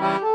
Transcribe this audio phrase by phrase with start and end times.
[0.00, 0.33] All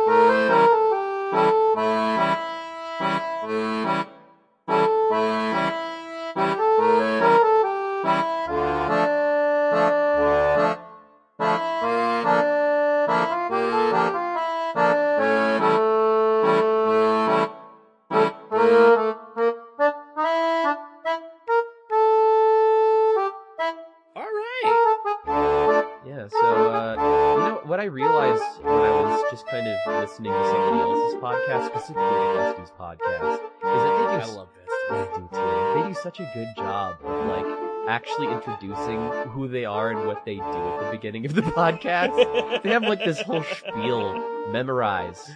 [40.20, 42.62] what they do at the beginning of the podcast.
[42.64, 45.30] they have like this whole spiel memorized,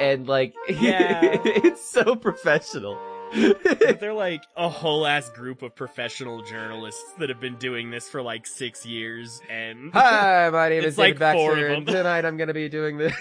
[0.00, 1.20] and like Yeah.
[1.44, 2.98] it's so professional.
[3.34, 8.06] But they're like a whole ass group of professional journalists that have been doing this
[8.08, 12.48] for like six years, and Hi, my name is like Baxter, and tonight I'm going
[12.48, 13.12] to be doing the,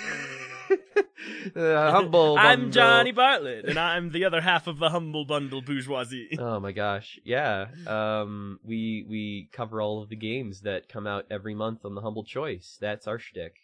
[1.53, 2.35] the humble.
[2.40, 2.71] I'm Bundle.
[2.71, 6.29] Johnny Bartlett, and I'm the other half of the humble bundle bourgeoisie.
[6.40, 7.68] Oh my gosh, yeah.
[7.87, 12.01] Um, we we cover all of the games that come out every month on the
[12.01, 12.77] Humble Choice.
[12.79, 13.55] That's our shtick.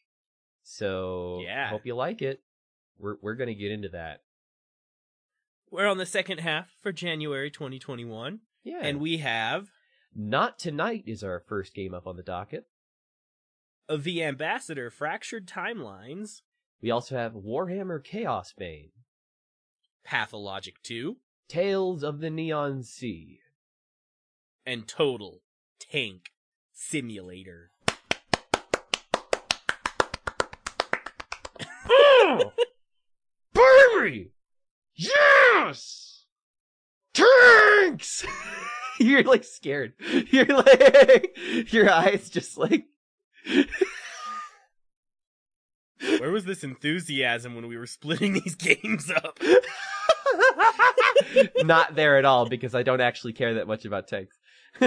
[0.63, 1.69] So Yeah.
[1.69, 2.41] hope you like it.
[2.99, 4.21] We're we're gonna get into that.
[5.69, 9.69] We're on the second half for January 2021, Yeah, and we have
[10.15, 12.65] not tonight is our first game up on the docket.
[13.89, 16.41] uh, the Ambassador Fractured Timelines,
[16.81, 18.91] We also have Warhammer Chaos Bane,
[20.03, 23.39] Pathologic 2, Tales of the Neon Sea.
[24.65, 25.41] and Total
[25.79, 26.31] Tank
[26.73, 27.71] Simulator.
[31.89, 32.51] Oh,
[33.53, 34.31] baby,
[34.95, 36.25] yes,
[37.13, 38.25] tanks.
[38.99, 39.93] You're like scared.
[40.31, 41.37] You're like
[41.71, 42.85] your eyes just like.
[45.99, 49.39] Where was this enthusiasm when we were splitting these games up?
[51.63, 54.37] Not there at all because I don't actually care that much about tanks.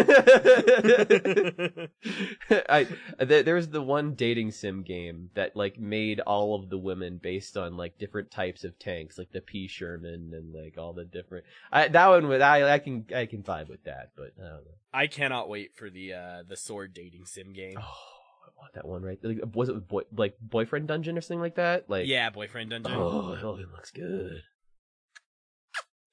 [2.69, 2.87] I
[3.19, 7.19] th- there was the one dating sim game that like made all of the women
[7.21, 11.05] based on like different types of tanks, like the P Sherman and like all the
[11.05, 11.45] different.
[11.73, 14.65] I, that one would I I can I can vibe with that, but I don't
[14.65, 14.75] know.
[14.93, 17.75] I cannot wait for the uh the sword dating sim game.
[17.77, 18.10] Oh,
[18.43, 19.19] I want that one right.
[19.23, 21.89] Like, was it boy like boyfriend dungeon or something like that?
[21.89, 22.93] Like yeah, boyfriend dungeon.
[22.95, 24.43] Oh, it looks good.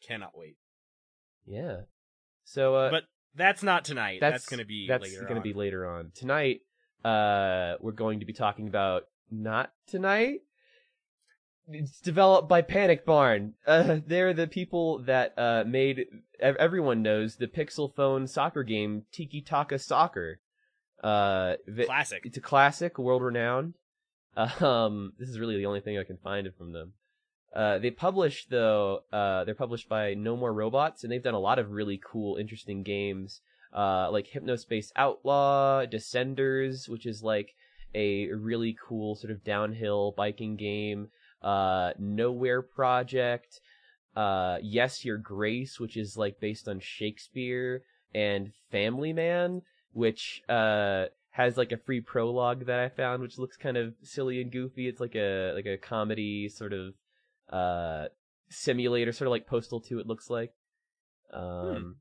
[0.07, 0.57] Cannot wait.
[1.45, 1.81] Yeah.
[2.43, 3.03] So uh, But
[3.35, 4.19] that's not tonight.
[4.21, 5.43] That's, that's gonna be that's later gonna on.
[5.43, 6.61] be later on tonight.
[7.03, 10.39] Uh, we're going to be talking about not tonight.
[11.69, 13.53] It's developed by Panic Barn.
[13.67, 16.05] Uh, they're the people that uh made
[16.39, 20.39] everyone knows the pixel phone soccer game Tiki Taka Soccer.
[21.03, 22.21] Uh, Classic.
[22.25, 23.73] it's a classic, world renowned.
[24.61, 26.93] Um, this is really the only thing I can find from them.
[27.55, 28.99] Uh, they publish though.
[29.11, 32.35] Uh, they're published by No More Robots, and they've done a lot of really cool,
[32.37, 33.41] interesting games.
[33.75, 37.55] Uh, like Hypnospace Outlaw, Descenders, which is like
[37.95, 41.09] a really cool sort of downhill biking game.
[41.41, 43.59] Uh, Nowhere Prophet.
[44.15, 47.83] Uh, Yes, Your Grace, which is like based on Shakespeare,
[48.13, 49.61] and Family Man,
[49.97, 54.41] which uh has like a free prologue that I found, which looks kind of silly
[54.41, 54.87] and goofy.
[54.87, 56.93] It's like a like a comedy sort of
[57.51, 58.05] uh
[58.49, 59.99] simulator, sort of like Postal 2.
[59.99, 60.53] It looks like.
[61.33, 61.97] Um,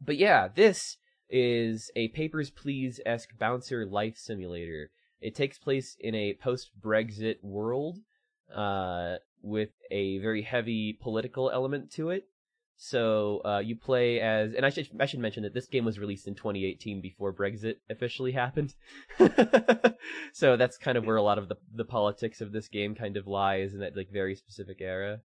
[0.00, 0.98] but yeah, this
[1.30, 4.90] is a Papers Please esque bouncer life simulator.
[5.20, 7.98] It takes place in a post Brexit world,
[8.54, 12.28] uh, with a very heavy political element to it.
[12.76, 15.98] So uh, you play as, and I should I should mention that this game was
[15.98, 18.74] released in 2018 before Brexit officially happened.
[20.32, 23.16] so that's kind of where a lot of the the politics of this game kind
[23.16, 25.20] of lies in that like very specific era.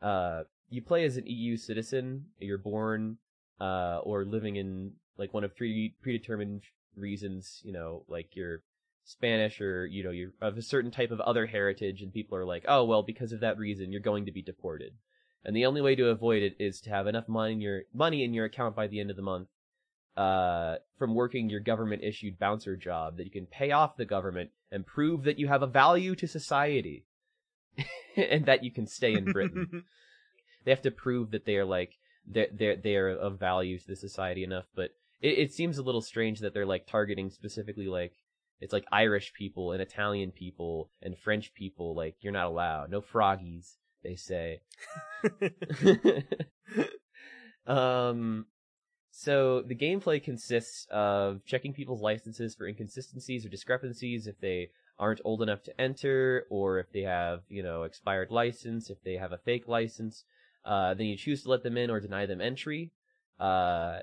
[0.00, 2.26] Uh, you play as an EU citizen.
[2.38, 3.18] You're born
[3.60, 6.62] uh, or living in like one of three predetermined
[6.96, 7.60] reasons.
[7.64, 8.62] You know, like you're
[9.04, 12.46] Spanish or you know you're of a certain type of other heritage, and people are
[12.46, 14.94] like, oh well, because of that reason, you're going to be deported.
[15.44, 18.24] And the only way to avoid it is to have enough money in your money
[18.24, 19.48] in your account by the end of the month,
[20.16, 24.50] uh, from working your government issued bouncer job that you can pay off the government
[24.70, 27.06] and prove that you have a value to society,
[28.16, 29.84] and that you can stay in Britain.
[30.64, 31.92] they have to prove that they are like
[32.26, 34.66] they're they're, they're of value to the society enough.
[34.74, 34.90] But
[35.20, 38.12] it, it seems a little strange that they're like targeting specifically like
[38.60, 41.94] it's like Irish people and Italian people and French people.
[41.94, 43.76] Like you're not allowed, no froggies.
[44.08, 44.60] They say.
[47.66, 48.46] um,
[49.10, 55.20] so the gameplay consists of checking people's licenses for inconsistencies or discrepancies if they aren't
[55.24, 59.32] old enough to enter, or if they have, you know, expired license, if they have
[59.32, 60.24] a fake license,
[60.64, 62.90] uh, then you choose to let them in or deny them entry.
[63.38, 63.98] Uh,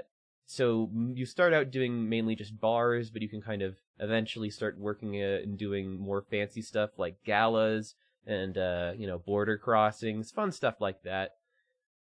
[0.45, 4.77] so you start out doing mainly just bars, but you can kind of eventually start
[4.77, 10.31] working uh, and doing more fancy stuff like galas and uh, you know border crossings,
[10.31, 11.31] fun stuff like that.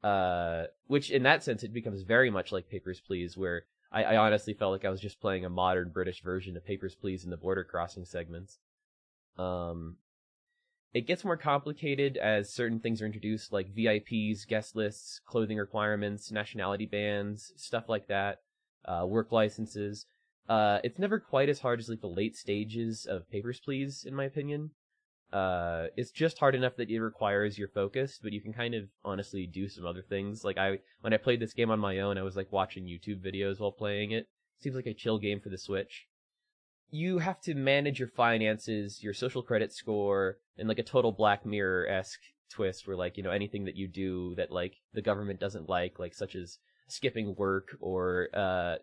[0.04, 4.18] Uh, which in that sense it becomes very much like Papers Please, where I, I
[4.18, 7.30] honestly felt like I was just playing a modern British version of Papers Please in
[7.30, 8.60] the border crossing segments.
[9.38, 9.98] Um,
[10.94, 16.31] it gets more complicated as certain things are introduced, like VIPs, guest lists, clothing requirements,
[16.31, 18.42] nationality bans, stuff like that,
[18.86, 20.06] uh, work licenses.
[20.48, 24.13] Uh, it's never quite as hard as like the late stages of Papers, Please, in
[24.13, 24.71] my opinion.
[25.34, 28.84] Uh, it's just hard enough that it requires your focus, but you can kind of
[29.04, 30.44] honestly do some other things.
[30.44, 33.26] Like I, when I played this game on my own, I was like watching YouTube
[33.26, 34.28] videos while playing it.
[34.60, 36.08] Seems like a chill game for the Switch
[36.94, 41.44] you have to manage your finances, your social credit score, and like a total Black
[41.44, 42.22] Mirror esque
[42.52, 45.98] twist where like you know anything that you do that like the government doesn't like,
[45.98, 48.76] like such as skipping work or uh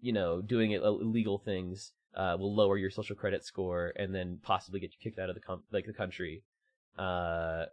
[0.00, 4.80] you know doing illegal things, uh will lower your social credit score and then possibly
[4.80, 6.42] get you kicked out of the com- like the country.
[6.98, 7.66] Uh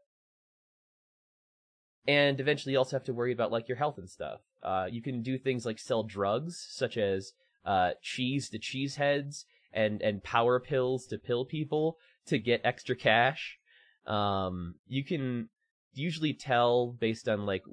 [2.07, 4.41] and eventually you also have to worry about like your health and stuff.
[4.61, 7.33] Uh, you can do things like sell drugs, such as
[7.65, 11.97] uh, cheese to cheese heads and and power pills to pill people
[12.27, 13.57] to get extra cash.
[14.05, 15.49] Um, you can
[15.93, 17.63] usually tell based on like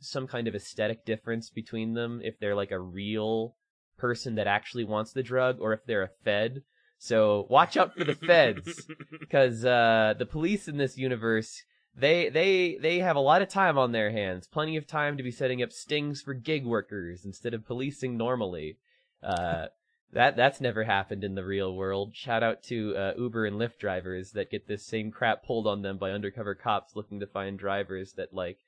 [0.00, 3.56] some kind of aesthetic difference between them if they're like a real
[3.96, 6.62] person that actually wants the drug or if they're a fed.
[6.98, 8.86] So watch out for the feds
[9.20, 11.62] because uh, the police in this universe
[11.94, 15.22] they they they have a lot of time on their hands, plenty of time to
[15.22, 18.78] be setting up stings for gig workers instead of policing normally.
[19.22, 19.66] Uh,
[20.12, 22.14] that that's never happened in the real world.
[22.14, 25.82] Shout out to uh, Uber and Lyft drivers that get this same crap pulled on
[25.82, 28.58] them by undercover cops looking to find drivers that like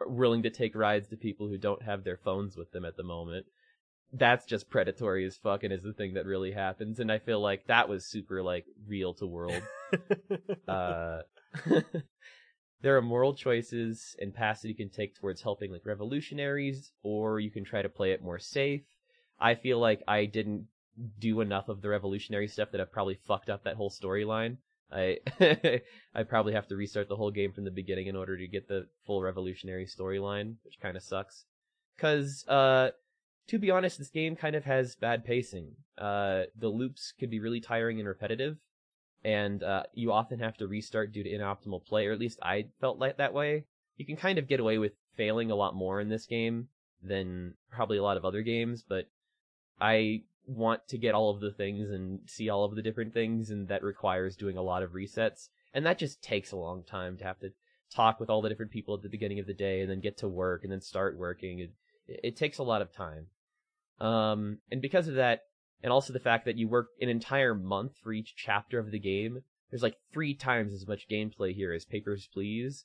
[0.00, 2.96] are willing to take rides to people who don't have their phones with them at
[2.96, 3.46] the moment.
[4.12, 7.40] That's just predatory as fuck and is the thing that really happens, and I feel
[7.40, 9.62] like that was super like real to world.
[10.68, 11.22] uh,
[12.82, 17.40] there are moral choices and paths that you can take towards helping like revolutionaries, or
[17.40, 18.82] you can try to play it more safe.
[19.38, 20.66] I feel like I didn't
[21.18, 24.56] do enough of the revolutionary stuff that I've probably fucked up that whole storyline.
[24.90, 25.18] I
[26.14, 28.68] I probably have to restart the whole game from the beginning in order to get
[28.68, 31.44] the full revolutionary storyline, which kind of sucks.
[31.98, 32.90] Cause uh,
[33.48, 35.72] to be honest, this game kind of has bad pacing.
[35.98, 38.58] Uh, the loops can be really tiring and repetitive,
[39.24, 42.66] and uh, you often have to restart due to inoptimal play, or at least I
[42.80, 43.64] felt like that way.
[43.96, 46.68] You can kind of get away with failing a lot more in this game
[47.02, 49.06] than probably a lot of other games, but
[49.80, 53.50] I want to get all of the things and see all of the different things,
[53.50, 55.48] and that requires doing a lot of resets.
[55.72, 57.50] And that just takes a long time to have to
[57.94, 60.18] talk with all the different people at the beginning of the day, and then get
[60.18, 61.58] to work, and then start working.
[61.58, 61.70] It,
[62.06, 63.26] it takes a lot of time.
[64.00, 65.42] Um, and because of that,
[65.82, 68.98] and also the fact that you work an entire month for each chapter of the
[68.98, 72.84] game, there's like three times as much gameplay here as Papers, Please.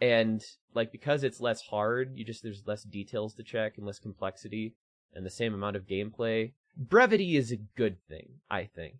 [0.00, 0.44] And
[0.74, 4.74] like because it's less hard, you just there's less details to check and less complexity
[5.14, 6.52] and the same amount of gameplay.
[6.76, 8.94] Brevity is a good thing, I think.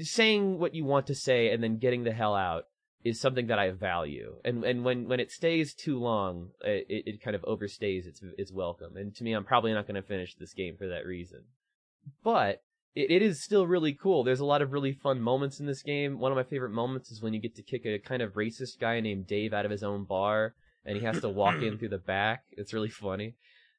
[0.00, 2.64] Saying what you want to say and then getting the hell out
[3.06, 4.34] is something that I value.
[4.44, 8.52] And and when, when it stays too long, it, it kind of overstays its its
[8.52, 8.96] welcome.
[8.96, 11.44] And to me, I'm probably not going to finish this game for that reason.
[12.24, 12.62] But
[12.96, 14.24] it, it is still really cool.
[14.24, 16.18] There's a lot of really fun moments in this game.
[16.18, 18.80] One of my favorite moments is when you get to kick a kind of racist
[18.80, 21.90] guy named Dave out of his own bar, and he has to walk in through
[21.90, 22.42] the back.
[22.50, 23.36] It's really funny.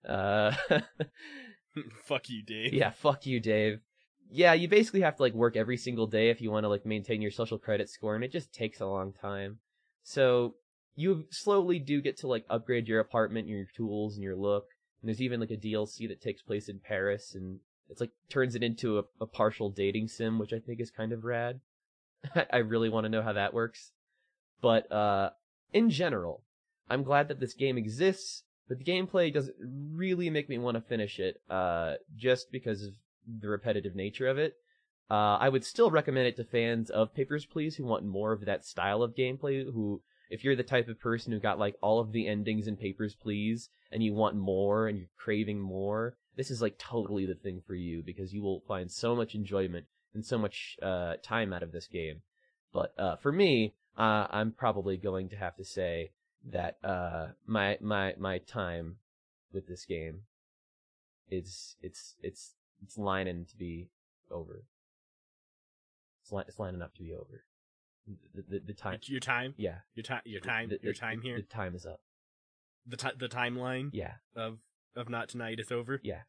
[0.08, 0.54] Uh,
[2.06, 2.74] fuck you, Dave.
[2.74, 3.82] Yeah, fuck you, Dave.
[4.30, 6.86] Yeah, you basically have to like work every single day if you want to like
[6.86, 9.60] maintain your social credit score, and it just takes a long time.
[10.04, 10.56] So
[10.96, 14.66] you slowly do get to like upgrade your apartment, your tools, and your look.
[15.02, 18.56] And there's even like a DLC that takes place in Paris, and it's like turns
[18.56, 21.62] it into a, a partial dating sim, which I think is kind of rad.
[22.52, 23.92] I really want to know how that works.
[24.62, 25.32] But uh,
[25.72, 26.42] in general,
[26.90, 30.82] I'm glad that this game exists but the gameplay doesn't really make me want to
[30.82, 32.94] finish it, uh, just because of
[33.28, 34.56] the repetitive nature of it.
[35.10, 38.46] Uh, I would still recommend it to fans of Papers, Please who want more of
[38.46, 39.64] that style of gameplay.
[39.64, 42.76] Who, if you're the type of person who got like all of the endings in
[42.76, 47.36] Papers, Please, and you want more and you're craving more, this is like totally the
[47.36, 51.54] thing for you because you will find so much enjoyment and so much uh, time
[51.54, 52.22] out of this game.
[52.74, 56.12] But uh, for me, uh, I'm probably going to have to say
[56.52, 58.98] that uh my my my time
[59.52, 60.22] with this game
[61.30, 62.54] is it's it's
[62.84, 63.90] it's lining to be
[64.32, 64.64] over.
[66.24, 67.44] It's, li- it's lining up to be over.
[68.34, 69.00] The, the, the time.
[69.04, 69.80] Your time, Yeah.
[69.96, 71.38] your time, your time, The- your time here.
[71.38, 72.00] The time is up.
[72.86, 74.14] The ti- the timeline Yeah.
[74.36, 74.60] of
[74.96, 76.00] of not tonight is over.
[76.04, 76.22] Yeah.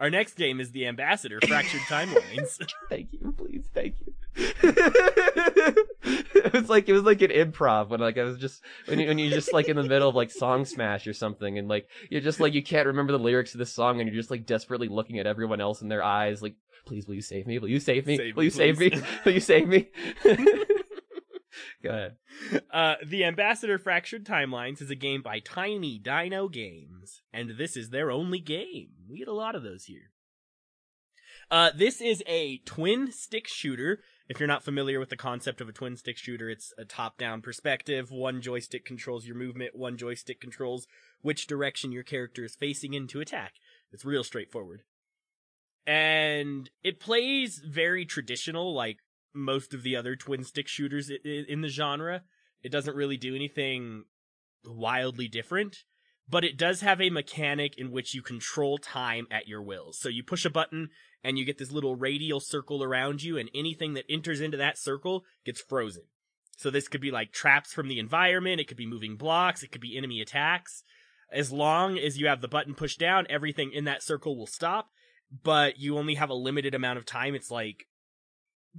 [0.00, 2.58] Our next game is the Ambassador Fractured Timelines.
[2.88, 4.12] Thank you, please, thank you.
[4.62, 9.08] it was like it was like an improv when like I was just when you
[9.08, 11.88] when you're just like in the middle of like song smash or something and like
[12.08, 14.46] you're just like you can't remember the lyrics of this song and you're just like
[14.46, 16.54] desperately looking at everyone else in their eyes like
[16.86, 17.58] please will you save me?
[17.58, 18.16] Will you save me?
[18.16, 18.92] Save will you save me?
[19.24, 19.88] will you save me
[21.82, 22.16] go ahead
[22.70, 27.90] Uh, the Ambassador Fractured Timelines is a game by Tiny Dino Games, and this is
[27.90, 28.90] their only game.
[29.08, 30.10] We get a lot of those here.
[31.50, 34.00] Uh, this is a twin stick shooter.
[34.28, 37.16] If you're not familiar with the concept of a twin stick shooter, it's a top
[37.16, 38.10] down perspective.
[38.10, 40.86] One joystick controls your movement, one joystick controls
[41.22, 43.54] which direction your character is facing in to attack.
[43.90, 44.82] It's real straightforward.
[45.86, 48.98] And it plays very traditional, like
[49.38, 52.22] most of the other twin stick shooters in the genre.
[52.62, 54.04] It doesn't really do anything
[54.64, 55.84] wildly different,
[56.28, 59.92] but it does have a mechanic in which you control time at your will.
[59.92, 60.90] So you push a button
[61.24, 64.78] and you get this little radial circle around you, and anything that enters into that
[64.78, 66.04] circle gets frozen.
[66.56, 69.72] So this could be like traps from the environment, it could be moving blocks, it
[69.72, 70.82] could be enemy attacks.
[71.30, 74.90] As long as you have the button pushed down, everything in that circle will stop,
[75.42, 77.34] but you only have a limited amount of time.
[77.34, 77.86] It's like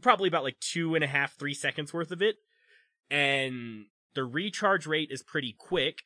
[0.01, 2.38] probably about like two and a half, three seconds worth of it.
[3.10, 6.00] And the recharge rate is pretty quick,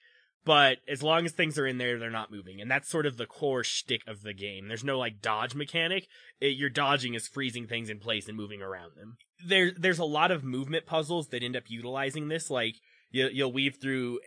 [0.45, 2.59] but as long as things are in there, they're not moving.
[2.61, 4.67] And that's sort of the core shtick of the game.
[4.67, 6.07] There's no like dodge mechanic.
[6.39, 9.17] It, your dodging is freezing things in place and moving around them.
[9.45, 12.49] There, there's a lot of movement puzzles that end up utilizing this.
[12.49, 12.75] Like
[13.11, 14.19] you, you'll weave through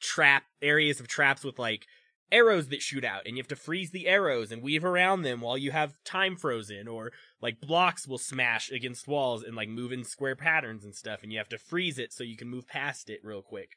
[0.00, 1.86] trap areas of traps with like
[2.32, 5.40] arrows that shoot out and you have to freeze the arrows and weave around them
[5.40, 9.92] while you have time frozen or like blocks will smash against walls and like move
[9.92, 12.66] in square patterns and stuff and you have to freeze it so you can move
[12.66, 13.70] past it real quick.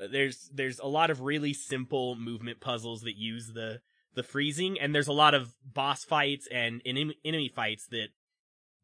[0.00, 3.80] Uh, there's there's a lot of really simple movement puzzles that use the
[4.14, 8.08] the freezing and there's a lot of boss fights and enemy, enemy fights that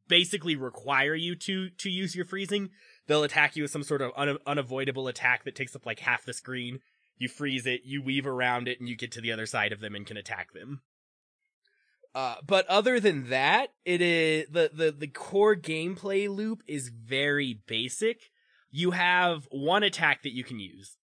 [0.08, 2.70] basically require you to to use your freezing.
[3.06, 6.25] They'll attack you with some sort of un- unavoidable attack that takes up like half
[6.25, 6.80] the screen
[7.18, 9.80] you freeze it, you weave around it, and you get to the other side of
[9.80, 10.82] them and can attack them.
[12.14, 17.61] Uh, but other than that, it is the, the the core gameplay loop is very
[17.66, 18.30] basic.
[18.70, 20.96] You have one attack that you can use,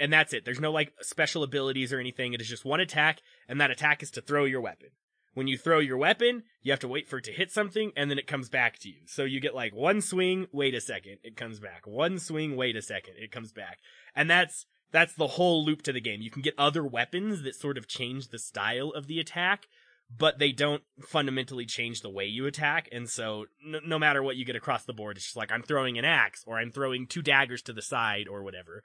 [0.00, 0.44] and that's it.
[0.44, 2.34] There's no like special abilities or anything.
[2.34, 4.88] It is just one attack, and that attack is to throw your weapon.
[5.34, 8.10] When you throw your weapon, you have to wait for it to hit something, and
[8.10, 9.02] then it comes back to you.
[9.06, 11.86] So you get like one swing, wait a second, it comes back.
[11.86, 13.78] One swing, wait a second, it comes back.
[14.16, 16.22] And that's that's the whole loop to the game.
[16.22, 19.66] You can get other weapons that sort of change the style of the attack,
[20.16, 22.88] but they don't fundamentally change the way you attack.
[22.92, 25.62] And so, no, no matter what you get across the board, it's just like I'm
[25.62, 28.82] throwing an axe or I'm throwing two daggers to the side or whatever.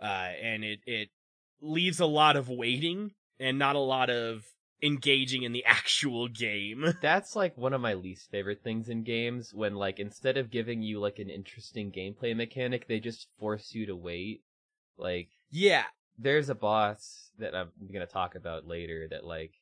[0.00, 1.08] Uh, and it it
[1.60, 4.44] leaves a lot of waiting and not a lot of
[4.82, 6.94] engaging in the actual game.
[7.02, 10.82] That's like one of my least favorite things in games when like instead of giving
[10.82, 14.42] you like an interesting gameplay mechanic, they just force you to wait.
[14.96, 15.84] Like yeah,
[16.18, 19.54] there's a boss that I'm gonna talk about later that like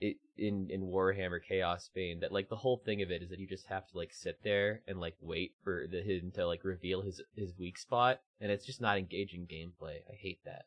[0.00, 3.38] it in in Warhammer Chaos Bane that like the whole thing of it is that
[3.38, 6.64] you just have to like sit there and like wait for the him to like
[6.64, 9.98] reveal his his weak spot and it's just not engaging gameplay.
[10.10, 10.62] I hate that.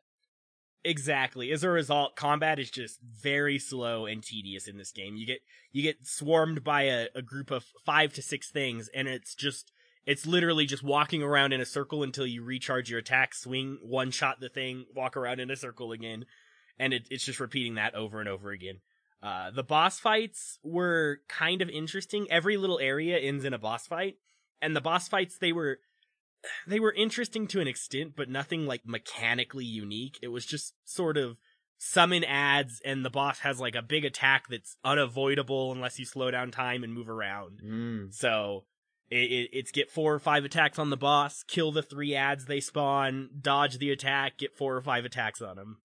[0.86, 1.52] Exactly.
[1.52, 5.16] As a result, combat is just very slow and tedious in this game.
[5.16, 5.40] You get
[5.72, 9.72] you get swarmed by a, a group of five to six things, and it's just
[10.06, 14.12] it's literally just walking around in a circle until you recharge your attack, swing, one
[14.12, 16.26] shot the thing, walk around in a circle again,
[16.78, 18.80] and it, it's just repeating that over and over again.
[19.24, 22.28] Uh, the boss fights were kind of interesting.
[22.30, 24.18] Every little area ends in a boss fight,
[24.62, 25.80] and the boss fights they were
[26.68, 30.20] they were interesting to an extent, but nothing like mechanically unique.
[30.22, 31.38] It was just sort of
[31.80, 36.30] summon ads, and the boss has like a big attack that's unavoidable unless you slow
[36.30, 37.62] down time and move around.
[37.66, 38.14] Mm.
[38.14, 38.66] So
[39.10, 42.46] it, it, it's get four or five attacks on the boss, kill the three ads
[42.46, 45.78] they spawn, dodge the attack, get four or five attacks on them.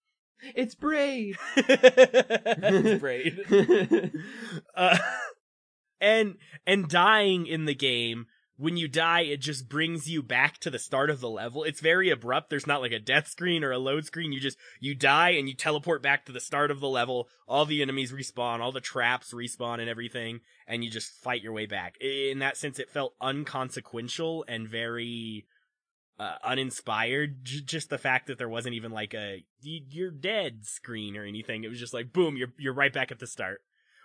[0.55, 1.37] It's brave.
[1.55, 3.39] It's great.
[4.75, 4.97] Uh,
[6.01, 6.35] and
[6.65, 8.25] and dying in the game
[8.61, 11.81] when you die it just brings you back to the start of the level it's
[11.81, 14.93] very abrupt there's not like a death screen or a load screen you just you
[14.93, 18.59] die and you teleport back to the start of the level all the enemies respawn
[18.59, 22.55] all the traps respawn and everything and you just fight your way back in that
[22.55, 25.45] sense it felt unconsequential and very
[26.19, 27.43] uh, uninspired.
[27.43, 31.25] J- just the fact that there wasn't even like a "Y- "you're dead" screen or
[31.25, 31.63] anything.
[31.63, 33.61] It was just like boom, you're you're right back at the start.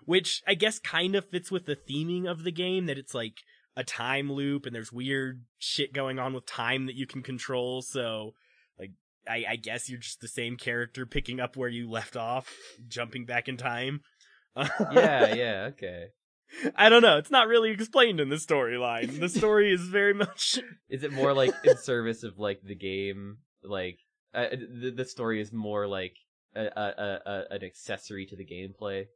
[0.07, 3.43] Which I guess kind of fits with the theming of the game that it's like
[3.77, 7.83] a time loop and there's weird shit going on with time that you can control.
[7.83, 8.35] So,
[8.79, 8.93] like,
[9.29, 12.53] I, I guess you're just the same character picking up where you left off,
[12.89, 14.01] jumping back in time.
[14.57, 16.07] yeah, yeah, okay.
[16.75, 17.19] I don't know.
[17.19, 19.21] It's not really explained in the storyline.
[19.21, 20.59] The story is very much.
[20.89, 23.39] Is it more like in service of like the game?
[23.63, 23.99] Like
[24.33, 26.15] uh, the the story is more like
[26.55, 29.07] a, a, a an accessory to the gameplay.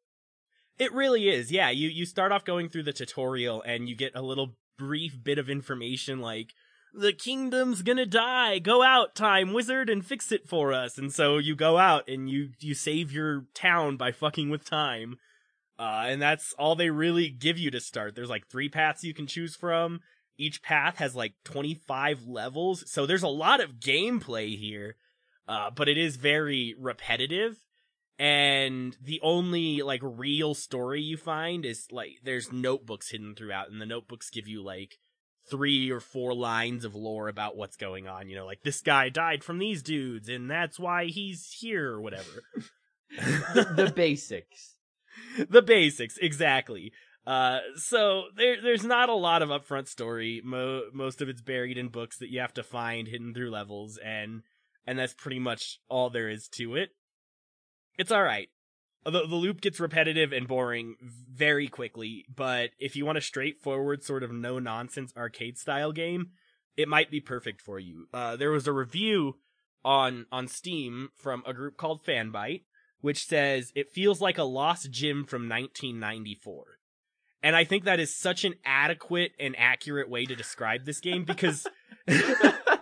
[0.78, 1.52] It really is.
[1.52, 5.22] Yeah, you you start off going through the tutorial and you get a little brief
[5.22, 6.54] bit of information like
[6.92, 8.58] the kingdom's gonna die.
[8.58, 10.98] Go out, time wizard, and fix it for us.
[10.98, 15.18] And so you go out and you you save your town by fucking with time.
[15.78, 18.14] Uh, and that's all they really give you to start.
[18.14, 20.00] There's like three paths you can choose from.
[20.36, 24.96] Each path has like 25 levels, so there's a lot of gameplay here.
[25.48, 27.56] Uh, but it is very repetitive.
[28.20, 33.80] And the only like real story you find is like there's notebooks hidden throughout, and
[33.80, 34.98] the notebooks give you like
[35.50, 38.28] three or four lines of lore about what's going on.
[38.28, 42.02] You know, like this guy died from these dudes, and that's why he's here or
[42.02, 42.42] whatever.
[43.54, 44.76] the, the basics.
[45.48, 46.92] the basics, exactly.
[47.26, 50.42] Uh, so there, there's not a lot of upfront story.
[50.44, 53.98] Mo- most of it's buried in books that you have to find hidden through levels,
[54.04, 54.42] and
[54.86, 56.90] and that's pretty much all there is to it.
[58.00, 58.48] It's all right.
[59.04, 64.02] The, the loop gets repetitive and boring very quickly, but if you want a straightforward,
[64.02, 66.30] sort of no nonsense arcade style game,
[66.78, 68.06] it might be perfect for you.
[68.14, 69.34] Uh, there was a review
[69.84, 72.62] on on Steam from a group called Fanbyte,
[73.02, 76.64] which says it feels like a lost gym from 1994.
[77.42, 81.24] And I think that is such an adequate and accurate way to describe this game
[81.24, 81.66] because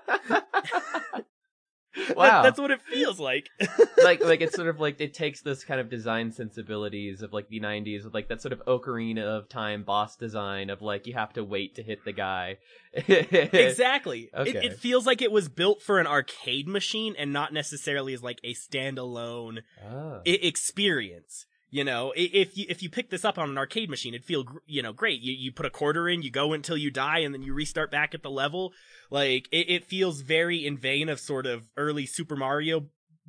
[2.17, 2.25] Wow.
[2.25, 3.51] that, that's what it feels like.
[4.03, 7.49] like like it's sort of like it takes this kind of design sensibilities of like
[7.49, 11.15] the 90s with like that sort of ocarina of time boss design of like you
[11.15, 12.59] have to wait to hit the guy
[12.95, 14.31] exactly.
[14.35, 14.51] Okay.
[14.51, 18.23] It, it feels like it was built for an arcade machine and not necessarily as
[18.23, 20.21] like a standalone oh.
[20.27, 21.47] i- experience.
[21.71, 24.45] You know, if you if you pick this up on an arcade machine, it'd feel
[24.67, 25.21] you know great.
[25.21, 27.91] You you put a quarter in, you go until you die, and then you restart
[27.91, 28.73] back at the level.
[29.11, 32.87] Like it, it feels very in vein of sort of early Super Mario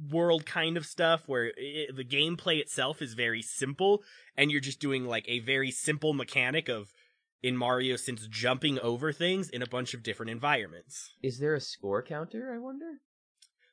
[0.10, 4.04] world kind of stuff, where it, the gameplay itself is very simple,
[4.38, 6.94] and you're just doing like a very simple mechanic of
[7.42, 11.14] in Mario since jumping over things in a bunch of different environments.
[11.22, 13.00] is there a score counter i wonder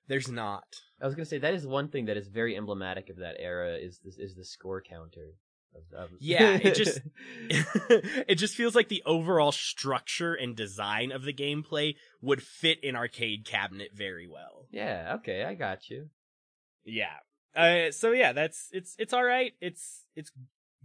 [0.09, 0.65] There's not.
[1.01, 3.75] i was gonna say that is one thing that is very emblematic of that era
[3.77, 5.35] is this is the score counter
[5.75, 6.11] of, of...
[6.21, 7.01] Yeah, it just-
[7.51, 12.97] it just feels like the overall structure and design of the gameplay would fit an
[12.97, 14.67] arcade cabinet very well.
[14.71, 16.09] yeah okay i got you
[16.85, 17.17] Yeah.
[17.55, 19.53] Uh, so yeah, that's it's it's all right.
[19.63, 20.31] It's it's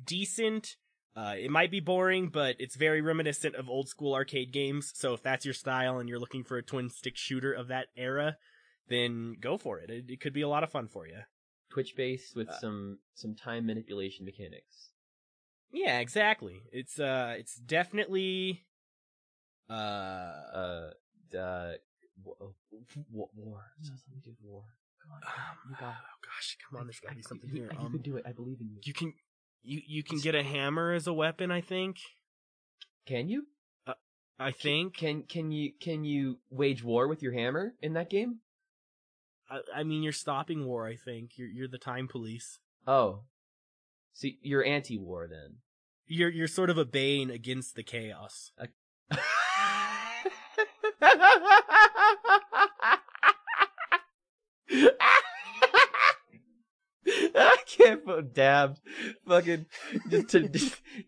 [0.04, 0.78] decent.
[1.16, 4.94] Uh, it might be boring, but it's very reminiscent of old school arcade games.
[4.96, 7.88] So if that's your style and you're looking for a twin stick shooter of that
[7.98, 8.38] era,
[8.88, 9.90] then go for it.
[9.90, 11.22] It, it could be a lot of fun for you.
[11.70, 14.90] twitch based with Uh, some some time manipulation mechanics
[15.72, 16.62] Yeah, exactly.
[16.72, 18.66] It's uh, it's definitely
[19.70, 20.92] uh, uh
[21.38, 21.74] uh
[22.24, 23.64] war, war.
[23.82, 24.64] Something to do with war
[25.06, 25.96] Um, you oh
[26.28, 27.72] gosh, come on, there's gotta be something you, here.
[27.72, 29.14] you Um, can do it i believe in you you can
[29.64, 31.52] you you can get a hammer as a weapon.
[31.52, 31.98] I think.
[33.06, 33.48] can you
[34.40, 34.98] I think.
[34.98, 38.40] Can can you can you wage war with your hammer in that game?
[39.52, 40.88] I, I mean, you're stopping war.
[40.88, 42.60] I think you're you're the time police.
[42.88, 43.24] Oh,
[44.14, 45.58] so you're anti-war then?
[46.08, 48.52] You're you're sort of a bane against the chaos.
[57.34, 58.80] I can't put dabbed.
[59.28, 59.66] Fucking
[60.10, 60.50] just to,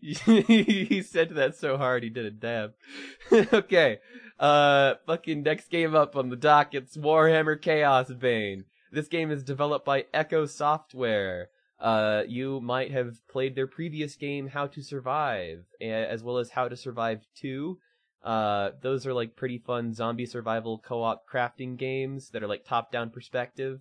[0.00, 2.72] he said that so hard he did a dab.
[3.32, 3.98] okay.
[4.38, 8.64] Uh fucking next game up on the docket's Warhammer Chaos Bane.
[8.90, 11.50] This game is developed by Eko Software.
[11.78, 16.68] Uh you might have played their previous game How to Survive as well as How
[16.68, 17.78] to Survive 2.
[18.22, 23.10] Uh those are like pretty fun zombie survival co-op crafting games that are like top-down
[23.10, 23.80] perspective.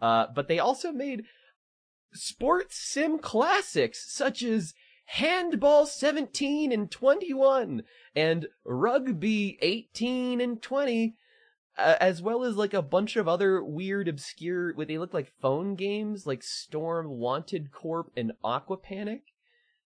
[0.00, 1.24] Uh but they also made
[2.12, 7.82] sports sim classics such as Handball 17 and 21
[8.14, 11.16] and Rugby 18 and 20
[11.78, 15.32] uh, as well as like a bunch of other weird obscure what they look like
[15.40, 19.22] phone games like Storm Wanted Corp and Aqua Panic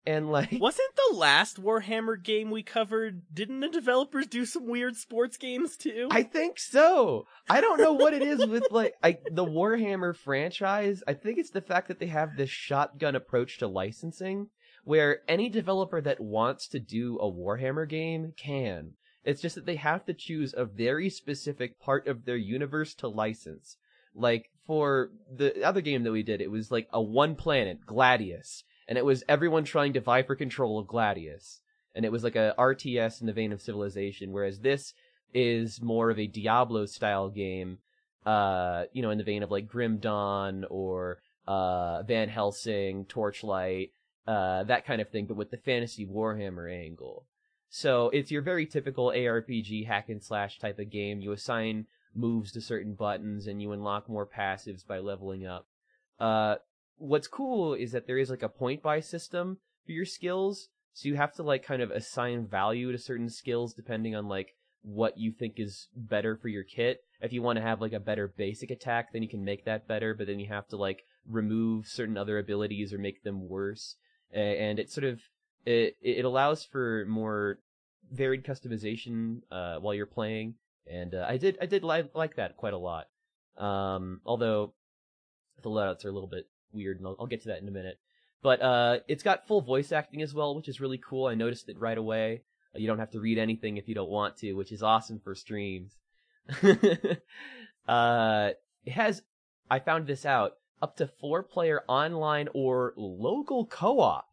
[0.07, 3.23] and like Wasn't the last Warhammer game we covered?
[3.33, 6.09] Didn't the developers do some weird sports games too?
[6.11, 7.27] I think so.
[7.49, 11.03] I don't know what it is with like I, the Warhammer franchise.
[11.07, 14.49] I think it's the fact that they have this shotgun approach to licensing,
[14.89, 18.93] where any developer that wants to do a Warhammer game can.
[19.23, 23.09] It's just that they have to choose a very specific part of their universe to
[23.09, 23.77] license.
[24.15, 28.63] Like for the other game that we did, it was like a one planet, Gladius,
[28.89, 31.61] and it was everyone trying to vie for control of Gladius.
[31.95, 34.95] And it was like a RTS in the vein of Civilization, whereas this
[35.35, 37.77] is more of a Diablo style game,
[38.25, 43.91] uh, you know, in the vein of like Grim Dawn or uh, Van Helsing, Torchlight,
[44.29, 47.25] uh, that kind of thing, but with the fantasy Warhammer angle.
[47.71, 51.23] So it's your very typical ARPG hack and slash type of game.
[51.23, 55.67] You assign moves to certain buttons and you unlock more passives by leveling up.
[56.21, 56.57] Uh,
[56.99, 60.69] what's cool is that there is like a point buy system for your skills.
[60.93, 64.57] So you have to like kind of assign value to certain skills depending on like
[64.83, 67.01] what you think is better for your kit.
[67.23, 69.89] If you want to have like a better basic attack, then you can make that
[69.89, 73.97] better, but then you have to like remove certain other abilities or make them worse.
[74.33, 75.21] And it sort of
[75.65, 77.59] it it allows for more
[78.11, 80.55] varied customization uh, while you're playing,
[80.87, 83.07] and uh, I did I did li- like that quite a lot.
[83.57, 84.75] Um, although
[85.63, 87.73] the loadouts are a little bit weird, and I'll, I'll get to that in a
[87.73, 87.99] minute.
[88.43, 91.27] But uh, it's got full voice acting as well, which is really cool.
[91.27, 92.43] I noticed it right away.
[92.75, 95.35] You don't have to read anything if you don't want to, which is awesome for
[95.35, 95.97] streams.
[97.89, 98.51] uh,
[98.85, 99.23] it has,
[99.71, 104.27] I found this out, up to four player online or local co-op.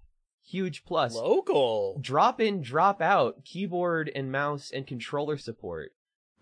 [0.43, 1.15] Huge plus.
[1.15, 1.97] Local.
[2.01, 5.91] Drop in, drop out, keyboard and mouse and controller support.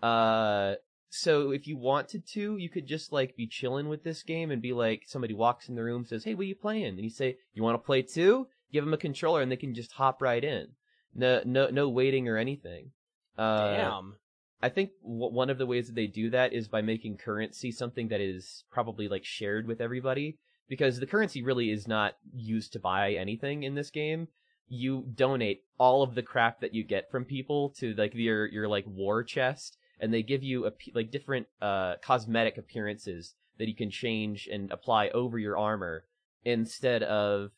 [0.02, 0.74] Uh,
[1.08, 4.60] so if you wanted to, you could just like be chilling with this game and
[4.60, 7.08] be like, somebody walks in the room, says, "Hey, what are you playing?" And you
[7.08, 10.20] say, "You want to play too?" Give them a controller and they can just hop
[10.20, 10.68] right in.
[11.14, 12.90] No, no, no waiting or anything.
[13.38, 14.16] Uh, Damn.
[14.64, 17.70] I think w- one of the ways that they do that is by making currency
[17.70, 20.38] something that is probably like shared with everybody
[20.70, 24.28] because the currency really is not used to buy anything in this game.
[24.66, 28.66] You donate all of the crap that you get from people to like your your
[28.66, 33.76] like war chest and they give you a, like different uh cosmetic appearances that you
[33.76, 36.06] can change and apply over your armor
[36.42, 37.50] instead of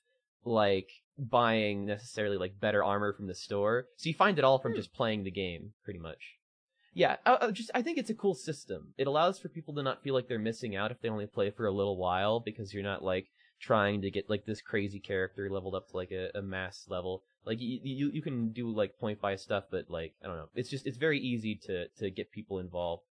[0.45, 3.87] like buying necessarily like better armor from the store.
[3.97, 6.37] So you find it all from just playing the game, pretty much.
[6.97, 8.95] Yeah, I, I just I think it's a cool system.
[8.97, 11.51] It allows for people to not feel like they're missing out if they only play
[11.51, 13.27] for a little while because you're not like
[13.61, 17.23] trying to get like this crazy character leveled up to like a, a mass level.
[17.45, 20.49] Like you, you you can do like point buy stuff, but like I don't know,
[20.55, 23.03] it's just it's very easy to to get people involved.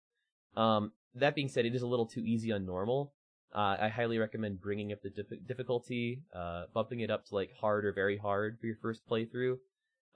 [0.56, 3.12] Um, that being said, it is a little too easy on normal.
[3.54, 7.50] Uh, I highly recommend bringing up the dif- difficulty, uh, bumping it up to like
[7.60, 9.58] hard or very hard for your first playthrough.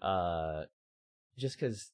[0.01, 0.65] Uh,
[1.37, 1.91] just because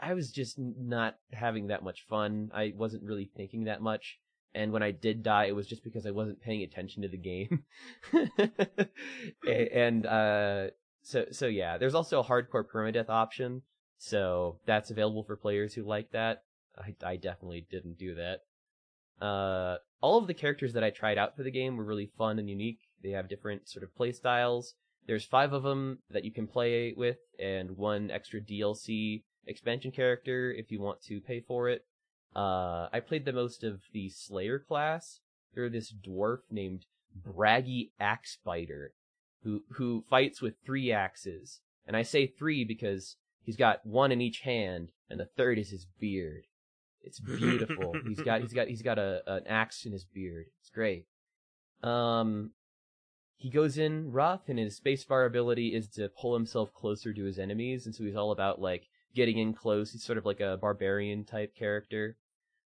[0.00, 2.50] I was just not having that much fun.
[2.54, 4.18] I wasn't really thinking that much.
[4.54, 7.18] And when I did die, it was just because I wasn't paying attention to the
[7.18, 7.64] game.
[9.72, 10.68] and, uh,
[11.02, 13.62] so, so yeah, there's also a hardcore permadeath option.
[13.98, 16.42] So that's available for players who like that.
[16.78, 19.24] I, I definitely didn't do that.
[19.24, 22.38] Uh, all of the characters that I tried out for the game were really fun
[22.38, 22.80] and unique.
[23.02, 24.74] They have different sort of play styles.
[25.06, 30.52] There's five of them that you can play with and one extra DLC expansion character
[30.52, 31.84] if you want to pay for it.
[32.34, 35.20] Uh, I played the most of the Slayer class.
[35.54, 38.88] They're this dwarf named Bragi Axebiter,
[39.42, 41.60] who who fights with three axes.
[41.86, 45.70] And I say three because he's got one in each hand, and the third is
[45.70, 46.44] his beard.
[47.02, 47.94] It's beautiful.
[48.06, 50.46] he's got he's got he's got a an axe in his beard.
[50.60, 51.06] It's great.
[51.82, 52.50] Um,
[53.36, 57.38] he goes in rough, and his spacebar ability is to pull himself closer to his
[57.38, 59.90] enemies, and so he's all about like getting in close.
[59.90, 62.16] He's sort of like a barbarian type character.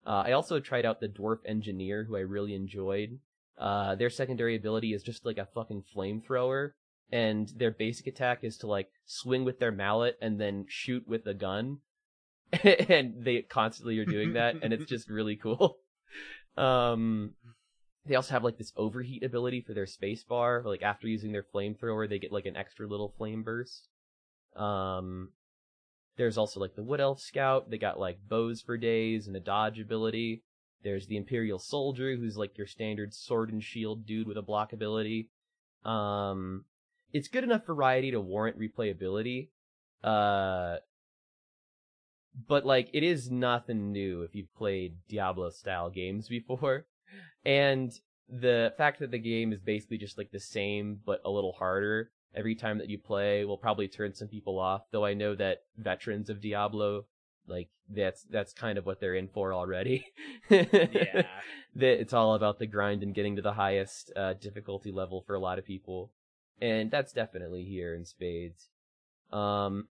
[0.05, 3.19] Uh, I also tried out the dwarf engineer, who I really enjoyed.
[3.57, 6.71] Uh, their secondary ability is just like a fucking flamethrower,
[7.11, 11.25] and their basic attack is to like swing with their mallet and then shoot with
[11.25, 11.79] a gun.
[12.63, 15.79] and they constantly are doing that, and it's just really cool.
[16.55, 17.33] Um,
[18.05, 20.61] they also have like this overheat ability for their space bar.
[20.63, 23.87] Like after using their flamethrower, they get like an extra little flame burst.
[24.55, 25.29] Um,
[26.17, 27.69] there's also like the Wood Elf Scout.
[27.69, 30.43] They got like bows for days and a dodge ability.
[30.83, 34.71] There's the Imperial Soldier, who's like your standard sword and shield dude with a block
[34.71, 35.29] ability.
[35.83, 36.65] Um,
[37.11, 39.49] it's good enough variety to warrant replayability.
[40.03, 40.77] Uh,
[42.47, 46.85] but like it is nothing new if you've played Diablo style games before.
[47.45, 47.91] And
[48.27, 52.11] the fact that the game is basically just like the same but a little harder
[52.35, 54.83] every time that you play will probably turn some people off.
[54.91, 57.05] Though I know that veterans of Diablo,
[57.47, 60.05] like that's that's kind of what they're in for already.
[60.49, 60.67] Yeah.
[61.75, 65.35] that it's all about the grind and getting to the highest uh, difficulty level for
[65.35, 66.11] a lot of people.
[66.61, 68.69] and that's definitely here in spades.
[69.31, 69.87] Um,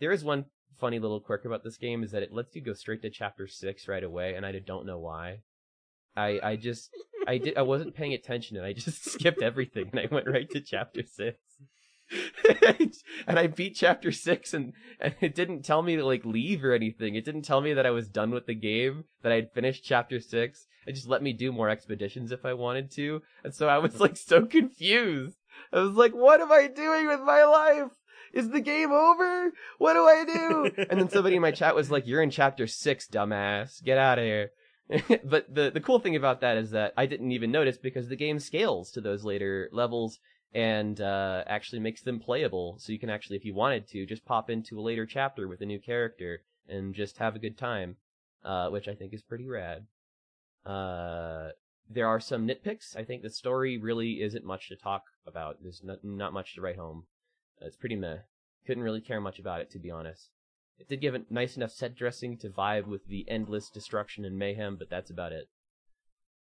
[0.00, 0.46] there is one
[0.78, 3.46] funny little quirk about this game is that it lets you go straight to chapter
[3.46, 5.40] six right away, and I don't know why.
[6.16, 6.90] I I just
[7.26, 10.50] I did I wasn't paying attention and I just skipped everything and I went right
[10.50, 11.38] to chapter six.
[13.26, 16.72] and I beat chapter six and, and it didn't tell me to like leave or
[16.72, 17.14] anything.
[17.14, 19.84] It didn't tell me that I was done with the game, that I had finished
[19.84, 20.66] chapter six.
[20.86, 23.22] It just let me do more expeditions if I wanted to.
[23.44, 25.36] And so I was like so confused.
[25.72, 27.92] I was like, what am I doing with my life?
[28.32, 29.52] Is the game over?
[29.78, 30.84] What do I do?
[30.88, 33.82] and then somebody in my chat was like, you're in chapter six, dumbass.
[33.82, 34.50] Get out of here.
[35.24, 38.16] but the, the cool thing about that is that I didn't even notice because the
[38.16, 40.18] game scales to those later levels
[40.52, 42.76] and uh, actually makes them playable.
[42.78, 45.60] So you can actually, if you wanted to, just pop into a later chapter with
[45.60, 47.96] a new character and just have a good time,
[48.44, 49.86] uh, which I think is pretty rad.
[50.66, 51.50] Uh,
[51.88, 52.96] there are some nitpicks.
[52.96, 55.58] I think the story really isn't much to talk about.
[55.62, 57.04] There's not, not much to write home.
[57.60, 58.18] It's pretty meh.
[58.66, 60.30] Couldn't really care much about it, to be honest.
[60.78, 64.38] It did give a nice enough set dressing to vibe with the endless destruction and
[64.38, 65.48] mayhem, but that's about it.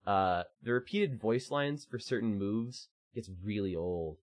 [0.05, 4.17] Uh, the repeated voice lines for certain moves gets really old.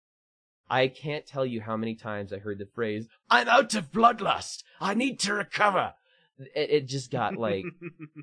[0.69, 4.63] I can't tell you how many times I heard the phrase, I'm out of bloodlust!
[4.79, 5.95] I need to recover!
[6.55, 7.65] It, it just got like,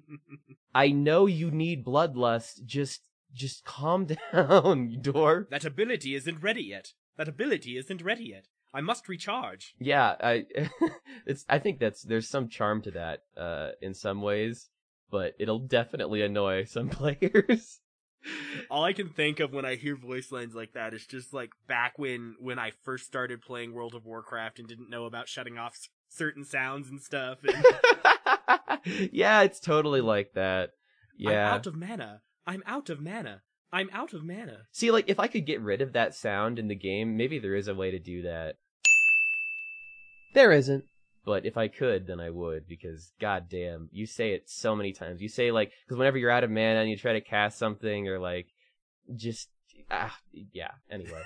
[0.75, 3.03] I know you need bloodlust, just,
[3.35, 5.51] just calm down, you dwarf.
[5.51, 6.93] That ability isn't ready yet.
[7.17, 8.47] That ability isn't ready yet.
[8.73, 9.75] I must recharge.
[9.79, 10.47] Yeah, I,
[11.27, 14.71] it's, I think that's, there's some charm to that, uh, in some ways,
[15.11, 17.81] but it'll definitely annoy some players.
[18.71, 21.51] All I can think of when I hear voice lines like that is just like
[21.67, 25.57] back when when I first started playing World of Warcraft and didn't know about shutting
[25.57, 27.39] off s- certain sounds and stuff.
[27.45, 27.65] And
[29.13, 30.71] yeah, it's totally like that.
[31.17, 31.49] Yeah.
[31.49, 32.21] I'm out of mana.
[32.47, 33.43] I'm out of mana.
[33.73, 34.63] I'm out of mana.
[34.73, 37.55] See, like, if I could get rid of that sound in the game, maybe there
[37.55, 38.57] is a way to do that.
[40.35, 40.85] There isn't.
[41.25, 45.21] But if I could, then I would, because goddamn, you say it so many times.
[45.21, 48.09] You say, like, because whenever you're out of mana and you try to cast something,
[48.09, 48.47] or, like,
[49.15, 49.49] just,
[49.91, 51.23] ah, yeah, anyway.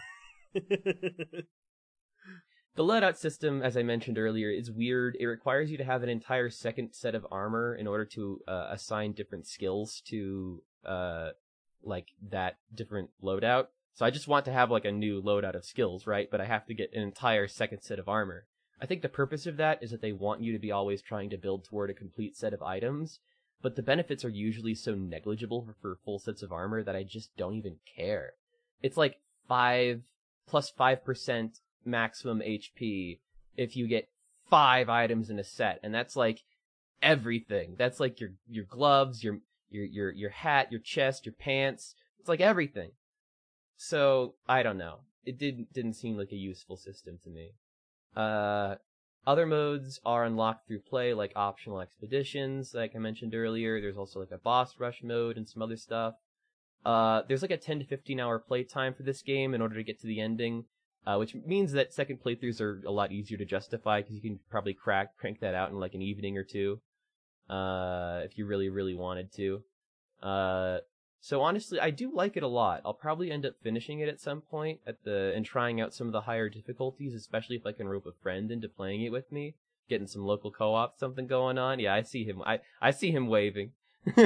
[2.75, 5.17] The loadout system, as I mentioned earlier, is weird.
[5.21, 8.69] It requires you to have an entire second set of armor in order to uh,
[8.71, 11.31] assign different skills to, uh,
[11.83, 13.67] like that different loadout.
[13.93, 16.31] So I just want to have like a new loadout of skills, right?
[16.31, 18.47] But I have to get an entire second set of armor.
[18.83, 21.31] I think the purpose of that is that they want you to be always trying
[21.31, 23.21] to build toward a complete set of items,
[23.63, 27.05] but the benefits are usually so negligible for, for full sets of armor that I
[27.05, 28.33] just don't even care.
[28.83, 30.03] It's like five
[30.49, 33.21] plus five percent maximum HP
[33.57, 34.09] if you get
[34.51, 36.41] five items in a set, and that's like
[37.01, 37.77] everything.
[37.79, 39.39] That's like your your gloves, your
[39.71, 41.95] your your your hat, your chest, your pants.
[42.19, 42.91] It's like everything.
[43.77, 45.03] So I don't know.
[45.25, 47.53] It didn't didn't seem like a useful system to me.
[48.17, 48.77] Uh,
[49.27, 53.81] other modes are unlocked through play, like optional expeditions, like I mentioned earlier.
[53.81, 56.15] There's also like a boss rush mode and some other stuff.
[56.85, 59.77] Uh, there's like a 10 to 15 hour play time for this game in order
[59.77, 60.65] to get to the ending,
[61.07, 64.41] uh, which means that second playthroughs are a lot easier to justify because you can
[64.51, 66.81] probably crack crank that out in like an evening or two,
[67.49, 69.63] uh, if you really really wanted to.
[71.25, 72.83] So honestly, I do like it a lot.
[72.85, 76.09] I'll probably end up finishing it at some point at the and trying out some
[76.09, 79.31] of the higher difficulties, especially if I can rope a friend into playing it with
[79.31, 79.55] me,
[79.89, 81.79] getting some local co-op something going on.
[81.79, 82.43] Yeah, I see him.
[82.45, 83.71] I I see him waving.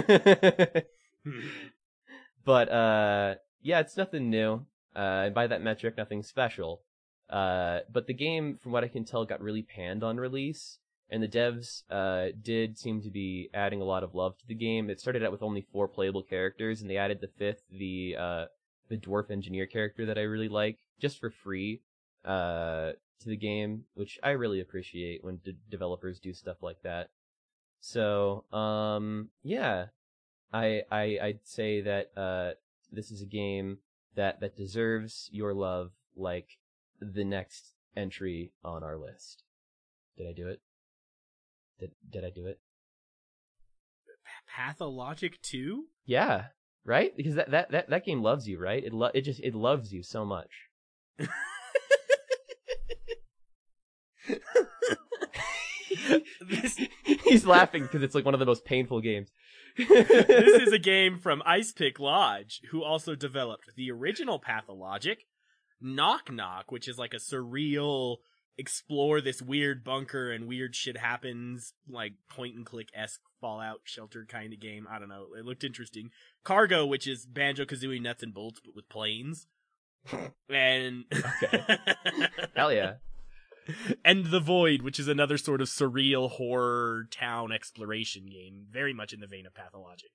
[2.46, 4.64] but uh, yeah, it's nothing new.
[4.96, 6.80] Uh, and by that metric, nothing special.
[7.28, 10.78] Uh, but the game, from what I can tell, got really panned on release,
[11.10, 14.54] and the devs uh, did seem to be adding a lot of love to the
[14.54, 14.90] game.
[14.90, 18.44] It started out with only four playable characters, and they added the fifth, the uh,
[18.88, 21.82] the dwarf engineer character that I really like, just for free
[22.24, 25.40] uh, to the game, which I really appreciate when
[25.70, 27.10] developers do stuff like that.
[27.80, 29.86] So, um, yeah,
[30.52, 32.52] I I I'd say that uh,
[32.90, 33.78] this is a game
[34.16, 36.58] that that deserves your love, like
[37.00, 39.44] the next entry on our list.
[40.16, 40.60] Did I do it?
[41.78, 42.58] Did did I do it?
[44.56, 45.84] Pathologic 2?
[46.06, 46.46] Yeah,
[46.84, 47.12] right?
[47.16, 48.82] Because that that that, that game loves you, right?
[48.82, 50.50] It lo- it just it loves you so much.
[56.40, 56.78] This-
[57.24, 59.30] He's laughing because it's like one of the most painful games.
[59.76, 59.88] this
[60.66, 65.26] is a game from Ice Pick Lodge, who also developed the original Pathologic,
[65.80, 68.16] Knock Knock, which is like a surreal
[68.58, 74.26] explore this weird bunker and weird shit happens, like point and click esque Fallout shelter
[74.28, 74.86] kind of game.
[74.90, 75.26] I don't know.
[75.38, 76.10] It looked interesting.
[76.42, 79.46] Cargo, which is Banjo Kazooie Nuts and Bolts, but with planes.
[80.48, 81.78] and Okay.
[82.56, 82.94] Hell yeah.
[84.04, 89.12] and the Void, which is another sort of surreal horror town exploration game, very much
[89.12, 90.10] in the vein of Pathologic.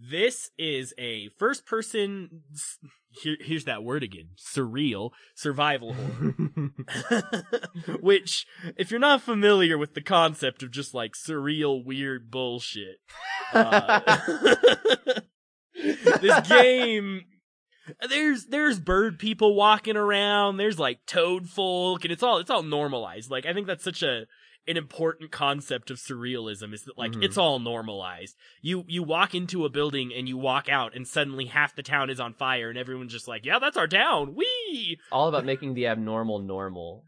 [0.00, 2.42] This is a first person
[3.10, 6.34] here, here's that word again, surreal survival horror.
[8.00, 12.96] which if you're not familiar with the concept of just like surreal weird bullshit,
[13.52, 14.00] uh,
[15.74, 17.24] this game
[18.08, 22.62] there's there's bird people walking around there's like toad folk and it's all it's all
[22.62, 24.26] normalized like i think that's such a
[24.68, 27.24] an important concept of surrealism is that like Mhm.
[27.24, 31.46] it's all normalized you you walk into a building and you walk out and suddenly
[31.46, 34.98] half the town is on fire and everyone's just like yeah that's our town wee
[35.10, 37.04] All about making the abnormal normal.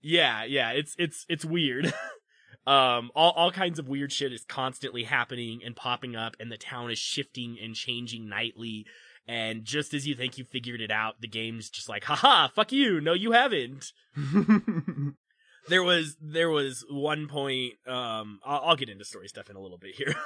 [0.00, 1.86] yeah, yeah, it's it's it's weird.
[2.66, 6.56] um, all all kinds of weird shit is constantly happening and popping up, and the
[6.56, 8.84] town is shifting and changing nightly.
[9.28, 12.72] And just as you think you figured it out, the game's just like, haha, fuck
[12.72, 13.92] you, no, you haven't.
[15.68, 17.74] There was there was one point.
[17.86, 20.14] Um, I'll, I'll get into story stuff in a little bit here.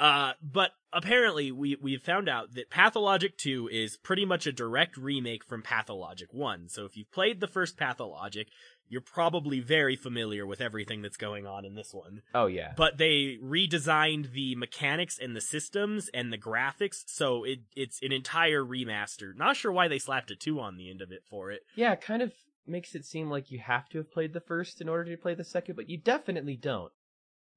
[0.00, 4.96] Uh, but apparently we we found out that Pathologic 2 is pretty much a direct
[4.96, 6.70] remake from Pathologic 1.
[6.70, 8.48] So if you've played the first Pathologic,
[8.88, 12.22] you're probably very familiar with everything that's going on in this one.
[12.34, 12.72] oh yeah.
[12.74, 18.10] But they redesigned the mechanics and the systems and the graphics, so it it's an
[18.10, 19.36] entire remaster.
[19.36, 21.60] Not sure why they slapped a 2 on the end of it for it.
[21.74, 22.32] Yeah, kind of
[22.70, 25.34] makes it seem like you have to have played the first in order to play
[25.34, 26.92] the second, but you definitely don't.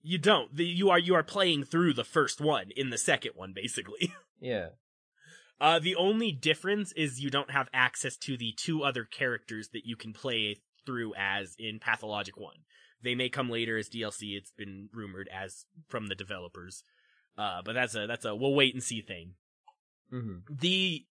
[0.02, 0.54] You don't.
[0.56, 4.13] The, you are you are playing through the first one in the second one basically.
[4.41, 4.69] Yeah.
[5.62, 9.86] Uh, the only difference is you don't have access to the two other characters that
[9.86, 12.54] you can play through as in Pathologic 1.
[13.02, 16.84] They may come later as DLC, it's been rumored as from the developers.
[17.38, 19.36] Uh, but that's a, that's a, we'll wait and see thing.
[20.10, 21.06] hmm The,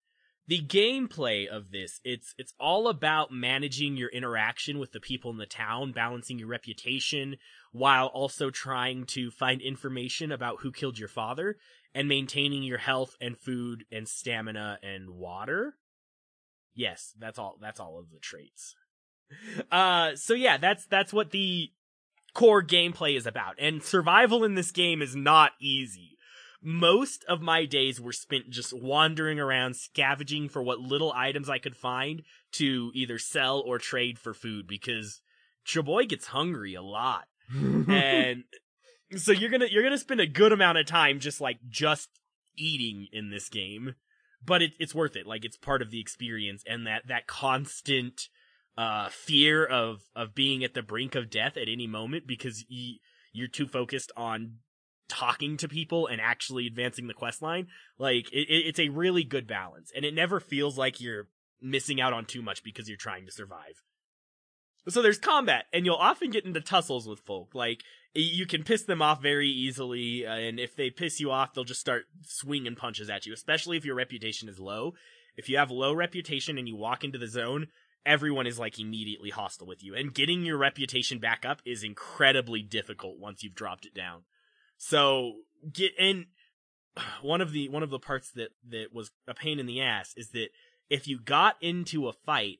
[0.50, 5.36] the gameplay of this, it's, it's all about managing your interaction with the people in
[5.36, 7.36] the town, balancing your reputation,
[7.70, 11.56] while also trying to find information about who killed your father
[11.94, 15.76] and maintaining your health and food and stamina and water.
[16.74, 18.74] Yes, that's all that's all of the traits.
[19.70, 21.70] Uh so yeah, that's that's what the
[22.34, 23.54] core gameplay is about.
[23.60, 26.18] And survival in this game is not easy.
[26.62, 31.58] Most of my days were spent just wandering around scavenging for what little items I
[31.58, 35.22] could find to either sell or trade for food because
[35.66, 37.24] Chaboy gets hungry a lot.
[37.88, 38.44] And
[39.16, 42.08] so you're gonna you're gonna spend a good amount of time just like just
[42.56, 43.96] eating in this game
[44.44, 45.26] but it, it's worth it.
[45.26, 48.28] Like it's part of the experience and that that constant
[48.78, 52.96] uh fear of of being at the brink of death at any moment because you,
[53.32, 54.58] you're too focused on
[55.10, 57.66] talking to people and actually advancing the quest line
[57.98, 61.28] like it, it, it's a really good balance and it never feels like you're
[61.60, 63.82] missing out on too much because you're trying to survive
[64.88, 67.54] so there's combat, and you'll often get into tussles with folk.
[67.54, 67.82] Like
[68.14, 71.80] you can piss them off very easily, and if they piss you off, they'll just
[71.80, 73.32] start swinging punches at you.
[73.32, 74.94] Especially if your reputation is low.
[75.36, 77.68] If you have low reputation and you walk into the zone,
[78.04, 82.62] everyone is like immediately hostile with you, and getting your reputation back up is incredibly
[82.62, 84.22] difficult once you've dropped it down.
[84.80, 85.34] So
[85.70, 86.26] get in.
[87.22, 90.14] One of the one of the parts that that was a pain in the ass
[90.16, 90.48] is that
[90.88, 92.58] if you got into a fight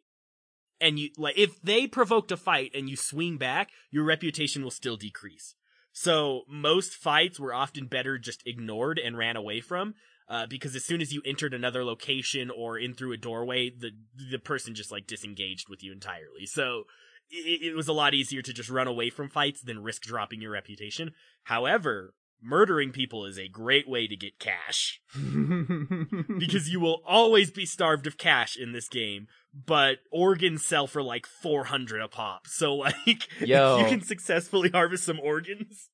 [0.81, 4.71] and you like if they provoked a fight and you swing back, your reputation will
[4.71, 5.55] still decrease.
[5.93, 9.95] So most fights were often better just ignored and ran away from.
[10.29, 13.91] Uh, because as soon as you entered another location or in through a doorway, the
[14.31, 16.47] the person just like disengaged with you entirely.
[16.47, 16.85] So
[17.31, 20.41] it, it was a lot easier to just run away from fights than risk dropping
[20.41, 21.13] your reputation.
[21.45, 27.67] However, murdering people is a great way to get cash because you will always be
[27.67, 32.77] starved of cash in this game but organs sell for like 400 a pop so
[32.77, 33.77] like Yo.
[33.77, 35.91] if you can successfully harvest some organs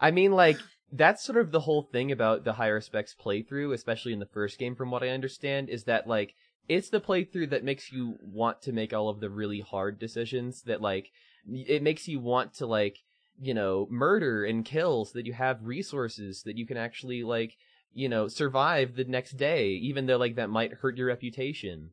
[0.00, 0.58] I mean, like,
[0.92, 4.74] that's sort of the whole thing about the Haruspex playthrough, especially in the first game,
[4.74, 6.34] from what I understand, is that, like,
[6.68, 10.62] it's the playthrough that makes you want to make all of the really hard decisions
[10.62, 11.10] that, like,
[11.46, 12.98] it makes you want to, like,
[13.40, 17.56] you know, murder and kill so that you have resources that you can actually, like,
[17.92, 21.92] you know, survive the next day, even though, like, that might hurt your reputation.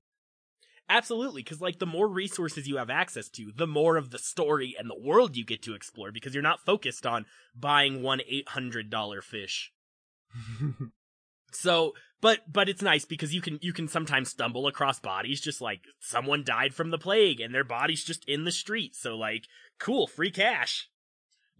[0.89, 4.75] absolutely because like the more resources you have access to the more of the story
[4.77, 9.23] and the world you get to explore because you're not focused on buying one $800
[9.23, 9.71] fish
[11.51, 15.61] So, but but it's nice because you can you can sometimes stumble across bodies just
[15.61, 18.95] like someone died from the plague and their body's just in the street.
[18.95, 19.45] So like,
[19.79, 20.89] cool, free cash.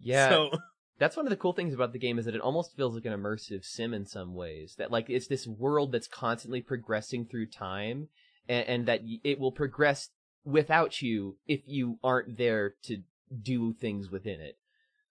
[0.00, 0.28] yeah.
[0.28, 0.50] So
[0.98, 3.04] that's one of the cool things about the game is that it almost feels like
[3.04, 7.46] an immersive sim in some ways that like it's this world that's constantly progressing through
[7.46, 8.08] time
[8.48, 10.10] and, and that it will progress
[10.44, 13.02] without you if you aren't there to
[13.42, 14.56] do things within it.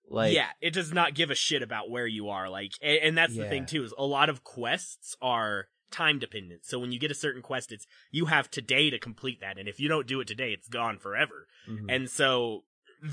[0.10, 2.49] Like yeah, it does not give a shit about where you are.
[2.49, 6.66] Like, and, and that's the thing too is a lot of quests are time dependent.
[6.66, 9.68] So when you get a certain quest, it's you have today to complete that, and
[9.70, 11.47] if you don't do it today, it's gone forever.
[11.68, 11.86] mhm.
[11.89, 12.64] And so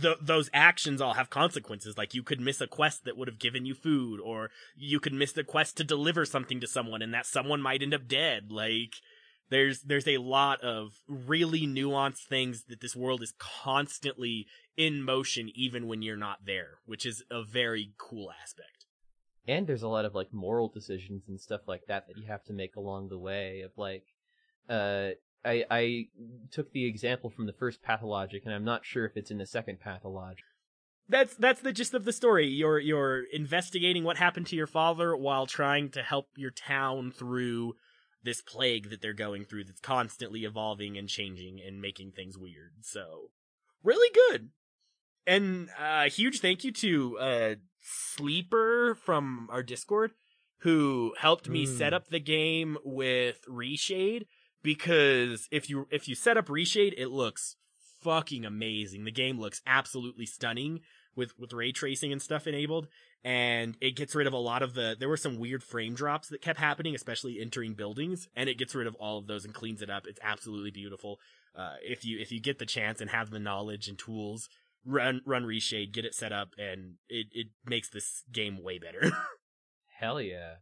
[0.01, 1.97] th- those actions all have consequences.
[1.99, 5.13] Like you could miss a quest that would have given you food, or you could
[5.13, 8.51] miss the quest to deliver something to someone, and that someone might end up dead.
[8.51, 8.95] Like
[9.53, 14.47] there's there's a lot of really nuanced things that this world is constantly
[14.77, 18.87] in motion, even when you're not there, which is a very cool aspect.
[19.47, 22.45] and there's a lot of like moral decisions and stuff like that that you have
[22.45, 24.05] to make along the way of like
[24.69, 25.11] uh
[25.45, 26.05] I I
[26.53, 29.47] took the example from the first pathologic and I'm not sure if it's in the
[29.47, 30.45] second pathologic.
[31.09, 32.47] That's that's the gist of the story.
[32.47, 37.75] You're you're investigating what happened to your father while trying to help your town through
[38.23, 42.73] this plague that they're going through that's constantly evolving and changing and making things weird.
[42.83, 43.31] So,
[43.83, 44.51] really good.
[45.27, 50.13] And uh huge thank you to uh Sleeper from our Discord
[50.59, 51.79] who helped me Mm.
[51.79, 54.27] set up the game with Reshade
[54.63, 57.57] because if you if you set up Reshade it looks
[58.03, 59.05] fucking amazing.
[59.05, 60.81] The game looks absolutely stunning
[61.17, 62.89] with with ray tracing and stuff enabled
[63.25, 66.29] and it gets rid of a lot of the there were some weird frame drops
[66.29, 69.55] that kept happening especially entering buildings and it gets rid of all of those and
[69.55, 70.07] cleans it up.
[70.07, 71.21] It's absolutely beautiful.
[71.57, 74.49] Uh if you if you get the chance and have the knowledge and tools
[74.85, 79.13] run run reshade get it set up and it it makes this game way better.
[80.01, 80.55] Hell yeah.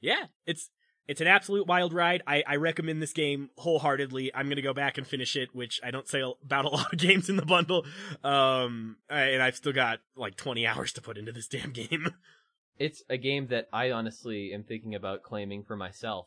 [0.00, 0.68] yeah it's
[1.12, 2.22] it's an absolute wild ride.
[2.26, 4.34] I, I recommend this game wholeheartedly.
[4.34, 6.98] I'm gonna go back and finish it, which I don't say about a lot of
[6.98, 7.84] games in the bundle.
[8.24, 12.14] Um, and I've still got like 20 hours to put into this damn game.
[12.78, 16.26] It's a game that I honestly am thinking about claiming for myself.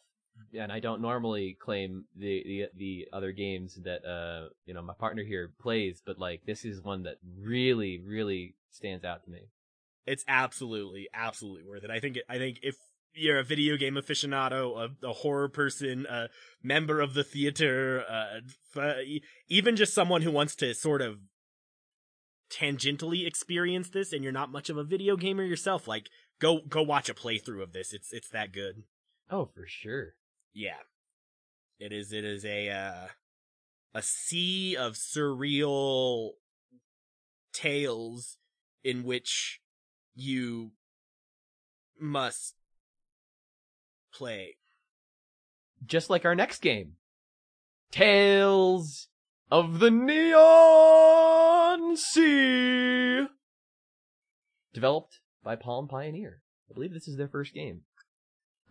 [0.58, 4.94] And I don't normally claim the, the the other games that uh you know my
[4.94, 9.50] partner here plays, but like this is one that really really stands out to me.
[10.06, 11.90] It's absolutely, absolutely worth it.
[11.90, 12.76] I think, it, I think if
[13.16, 16.30] you're a video game aficionado, a, a horror person, a
[16.62, 18.94] member of the theater, uh,
[19.48, 21.20] even just someone who wants to sort of
[22.52, 26.10] tangentially experience this, and you're not much of a video gamer yourself, like
[26.40, 27.94] go go watch a playthrough of this.
[27.94, 28.84] It's it's that good.
[29.30, 30.16] Oh, for sure.
[30.54, 30.84] Yeah,
[31.80, 32.12] it is.
[32.12, 33.08] It is a uh,
[33.94, 36.32] a sea of surreal
[37.54, 38.38] tales
[38.84, 39.62] in which
[40.14, 40.72] you
[42.00, 42.56] must
[44.16, 44.56] play.
[45.86, 46.94] Just like our next game.
[47.92, 49.08] Tales
[49.52, 51.06] of the Neon
[51.98, 53.28] Sea.
[54.74, 56.42] Developed by Palm Pioneer.
[56.70, 57.82] I believe this is their first game.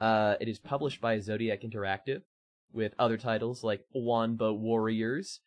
[0.01, 2.23] Uh, it is published by Zodiac Interactive,
[2.73, 5.41] with other titles like Wanba Warriors,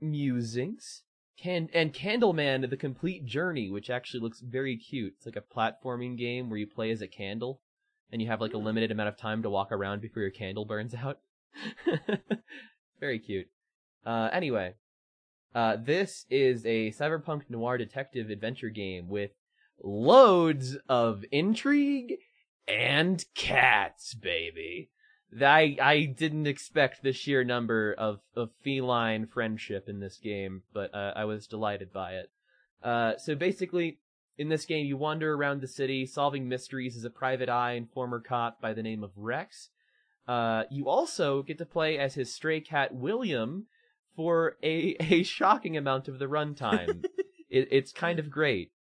[0.00, 1.04] Musings,
[1.40, 5.14] Can- and Candleman The Complete Journey, which actually looks very cute.
[5.16, 7.60] It's like a platforming game where you play as a candle,
[8.12, 10.66] and you have like a limited amount of time to walk around before your candle
[10.66, 11.18] burns out.
[13.00, 13.48] very cute.
[14.04, 14.74] Uh, anyway,
[15.54, 19.30] uh, this is a cyberpunk noir detective adventure game with
[19.82, 22.14] loads of intrigue
[22.68, 24.90] and cats, baby.
[25.40, 30.94] I I didn't expect the sheer number of, of feline friendship in this game, but
[30.94, 32.30] uh, I was delighted by it.
[32.82, 33.98] Uh, so basically,
[34.38, 37.90] in this game, you wander around the city solving mysteries as a private eye and
[37.90, 39.68] former cop by the name of Rex.
[40.26, 43.66] Uh, you also get to play as his stray cat William
[44.14, 47.04] for a a shocking amount of the runtime.
[47.50, 48.72] it, it's kind of great.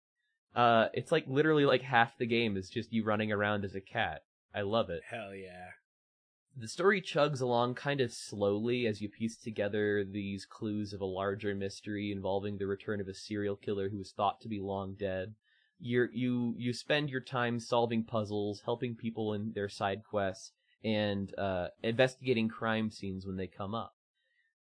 [0.56, 3.82] Uh, it's like literally like half the game is just you running around as a
[3.82, 4.24] cat.
[4.54, 5.02] I love it.
[5.10, 5.70] Hell yeah.
[6.58, 11.06] The story chugs along kind of slowly as you piece together these clues of a
[11.06, 14.95] larger mystery involving the return of a serial killer who is thought to be long
[14.95, 15.34] dead.
[15.82, 20.52] You're, you you spend your time solving puzzles, helping people in their side quests,
[20.84, 23.96] and uh, investigating crime scenes when they come up.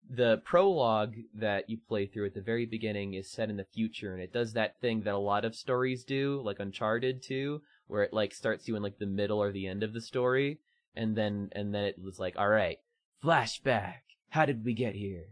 [0.10, 4.14] The prologue that you play through at the very beginning is set in the future,
[4.14, 8.04] and it does that thing that a lot of stories do, like Uncharted 2, where
[8.04, 10.60] it like starts you in like the middle or the end of the story,
[10.96, 12.80] and then and then it was like, all right,
[13.24, 14.02] flashback.
[14.30, 15.28] How did we get here?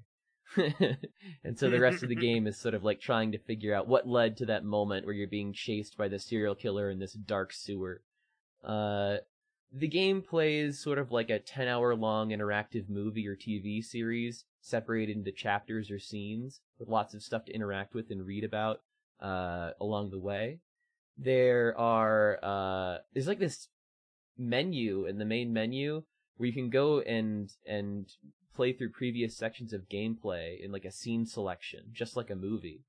[1.44, 3.88] and so the rest of the game is sort of like trying to figure out
[3.88, 7.14] what led to that moment where you're being chased by the serial killer in this
[7.14, 8.02] dark sewer.
[8.64, 9.18] Uh,
[9.74, 14.44] the game plays sort of like a 10 hour long interactive movie or TV series
[14.62, 18.82] separated into chapters or scenes with lots of stuff to interact with and read about
[19.22, 20.60] uh, along the way.
[21.18, 23.70] There are uh, there's like this
[24.38, 26.04] menu in the main menu
[26.38, 28.08] where you can go and and
[28.62, 32.84] play through previous sections of gameplay in like a scene selection, just like a movie.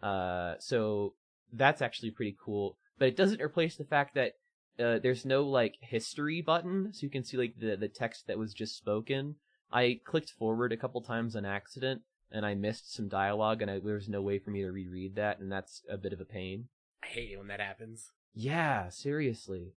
[0.00, 1.14] Uh, so
[1.52, 2.76] that's actually pretty cool.
[3.00, 4.34] But it doesn't replace the fact that
[4.78, 8.38] uh, there's no like history button, so you can see like the the text that
[8.38, 9.34] was just spoken.
[9.72, 13.80] I clicked forward a couple times on accident, and I missed some dialogue, and I,
[13.80, 16.24] there was no way for me to reread that, and that's a bit of a
[16.24, 16.68] pain.
[17.02, 18.12] I hate it when that happens.
[18.34, 19.72] Yeah, seriously.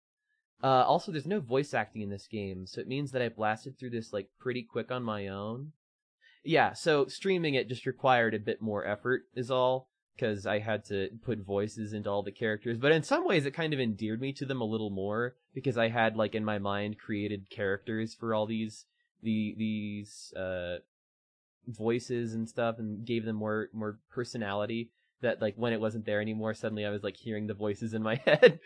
[0.61, 3.77] Uh, also, there's no voice acting in this game, so it means that I blasted
[3.77, 5.71] through this like pretty quick on my own.
[6.43, 10.83] Yeah, so streaming it just required a bit more effort, is all, because I had
[10.85, 12.77] to put voices into all the characters.
[12.77, 15.77] But in some ways, it kind of endeared me to them a little more because
[15.77, 18.85] I had like in my mind created characters for all these
[19.21, 20.77] the these uh
[21.67, 24.91] voices and stuff, and gave them more more personality.
[25.21, 28.03] That like when it wasn't there anymore, suddenly I was like hearing the voices in
[28.03, 28.59] my head.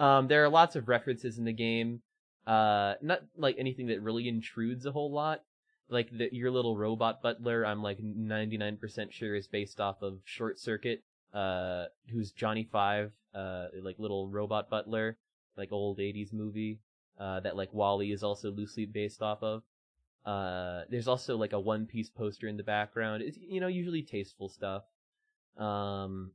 [0.00, 2.00] Um, there are lots of references in the game.
[2.46, 5.42] Uh, not like anything that really intrudes a whole lot.
[5.90, 10.58] Like the, your little robot butler, I'm like 99% sure is based off of Short
[10.58, 11.02] Circuit,
[11.34, 15.18] uh, who's Johnny Five, uh, like little robot butler,
[15.56, 16.78] like old 80s movie,
[17.18, 19.62] uh, that like WALL-E is also loosely based off of.
[20.24, 23.22] Uh, there's also like a One Piece poster in the background.
[23.22, 24.84] It's, you know, usually tasteful stuff.
[25.58, 26.30] Um,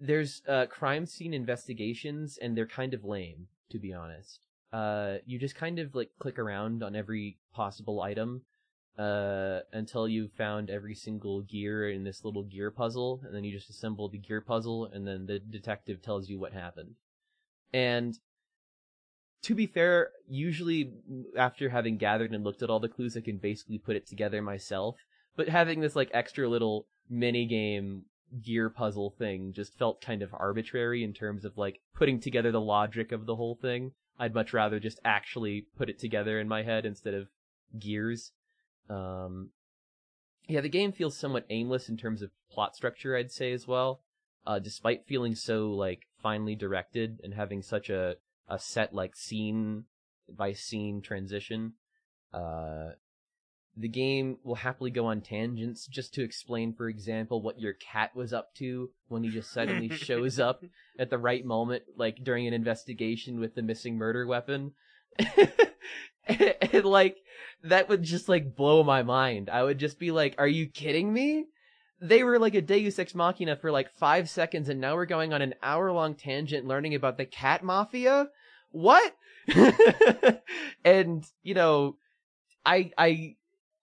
[0.00, 4.46] there's uh, crime scene investigations, and they're kind of lame, to be honest.
[4.72, 8.42] Uh, you just kind of like click around on every possible item
[8.98, 13.52] uh, until you've found every single gear in this little gear puzzle, and then you
[13.52, 16.94] just assemble the gear puzzle, and then the detective tells you what happened.
[17.72, 18.18] And
[19.42, 20.92] to be fair, usually
[21.36, 24.42] after having gathered and looked at all the clues, I can basically put it together
[24.42, 24.96] myself.
[25.36, 28.04] But having this like extra little mini game
[28.42, 32.60] gear puzzle thing just felt kind of arbitrary in terms of like putting together the
[32.60, 33.92] logic of the whole thing.
[34.18, 37.28] I'd much rather just actually put it together in my head instead of
[37.78, 38.32] gears.
[38.88, 39.50] Um,
[40.46, 44.00] yeah, the game feels somewhat aimless in terms of plot structure, I'd say as well.
[44.46, 48.16] Uh, despite feeling so like finely directed and having such a
[48.48, 49.84] a set like scene
[50.28, 51.74] by scene transition.
[52.32, 52.90] Uh,
[53.80, 58.14] the game will happily go on tangents just to explain, for example, what your cat
[58.14, 60.62] was up to when he just suddenly shows up
[60.98, 64.72] at the right moment, like during an investigation with the missing murder weapon.
[66.26, 67.16] and, like,
[67.64, 69.48] that would just like blow my mind.
[69.48, 71.46] I would just be like, are you kidding me?
[72.02, 75.32] They were like a Deus Ex Machina for like five seconds, and now we're going
[75.32, 78.28] on an hour long tangent learning about the cat mafia?
[78.72, 79.16] What?
[80.84, 81.96] and, you know,
[82.64, 83.36] I, I,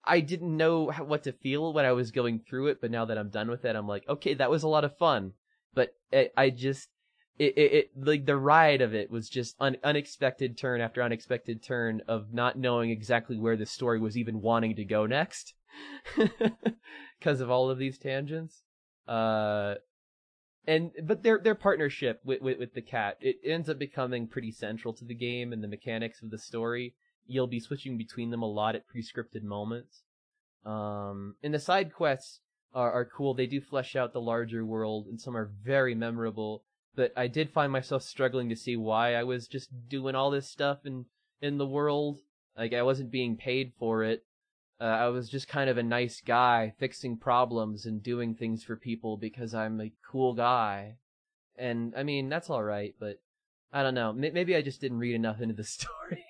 [0.08, 3.18] I didn't know what to feel when I was going through it, but now that
[3.18, 5.34] I'm done with it, I'm like, okay, that was a lot of fun.
[5.74, 6.90] But it, I just,
[7.38, 11.62] it, it, it, like the ride of it was just un, unexpected turn after unexpected
[11.62, 15.54] turn of not knowing exactly where the story was even wanting to go next,
[17.20, 18.64] because of all of these tangents.
[19.08, 19.76] Uh,
[20.68, 24.52] and but their their partnership with, with with the cat it ends up becoming pretty
[24.52, 26.94] central to the game and the mechanics of the story
[27.28, 30.04] you'll be switching between them a lot at pre-scripted moments.
[30.66, 32.42] Um, and the side quests
[32.74, 33.34] are, are cool.
[33.34, 36.64] They do flesh out the larger world, and some are very memorable.
[36.96, 40.50] But I did find myself struggling to see why I was just doing all this
[40.50, 41.06] stuff in
[41.42, 42.20] in the world.
[42.58, 44.24] Like I wasn't being paid for it.
[44.80, 48.76] Uh, I was just kind of a nice guy fixing problems and doing things for
[48.76, 50.98] people because I'm a cool guy.
[51.58, 53.20] And I mean, that's all right, but
[53.74, 54.14] I don't know.
[54.14, 56.26] Maybe I just didn't read enough into the story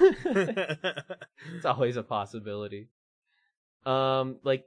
[0.00, 2.88] it's always a possibility.
[3.86, 4.64] Um, like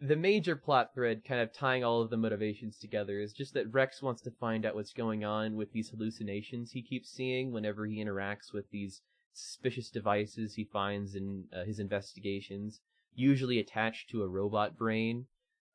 [0.00, 3.72] the major plot thread, kind of tying all of the motivations together, is just that
[3.72, 7.86] Rex wants to find out what's going on with these hallucinations he keeps seeing whenever
[7.86, 9.02] he interacts with these
[9.32, 12.80] suspicious devices he finds in uh, his investigations,
[13.14, 15.26] usually attached to a robot brain.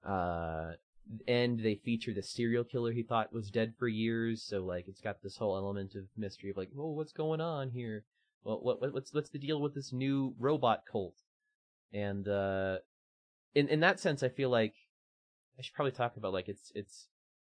[0.06, 0.74] Uh,
[1.28, 5.02] and they feature the serial killer he thought was dead for years, so like it's
[5.02, 8.06] got this whole element of mystery of like, oh, what's going on here?
[8.44, 11.16] Well, what, what what's what's the deal with this new robot cult?
[11.94, 12.78] And uh,
[13.56, 14.74] in in that sense, I feel like
[15.58, 17.08] I should probably talk about like it's it's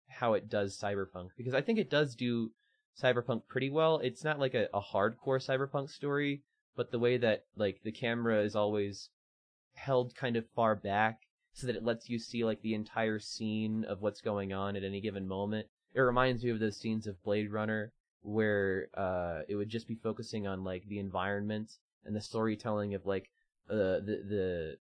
[0.10, 2.52] how it does cyberpunk because I think it does do
[3.02, 3.98] cyberpunk pretty well.
[3.98, 6.44] It's not like a, a hardcore cyberpunk story,
[6.76, 9.10] but the way that like the camera is always
[9.76, 11.22] held kind of far back
[11.54, 14.84] so that it lets you see like the entire scene of what's going on at
[14.84, 15.68] any given moment.
[15.94, 19.96] It reminds me of those scenes of Blade Runner where uh it would just be
[19.96, 21.74] focusing on like the environment
[22.06, 23.30] and the storytelling of like
[23.70, 24.78] uh the the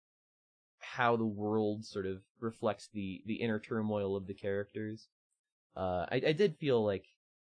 [0.80, 5.08] how the world sort of reflects the the inner turmoil of the characters.
[5.76, 7.06] Uh I I did feel like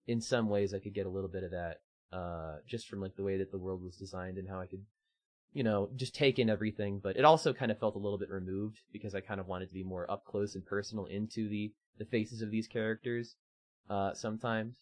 [0.07, 1.80] in some ways I could get a little bit of that
[2.12, 4.84] uh, just from like the way that the world was designed and how I could,
[5.53, 7.01] you know, just take in everything.
[7.03, 9.68] But it also kind of felt a little bit removed because I kind of wanted
[9.68, 13.37] to be more up close and personal into the the faces of these characters,
[13.89, 14.76] uh, sometimes,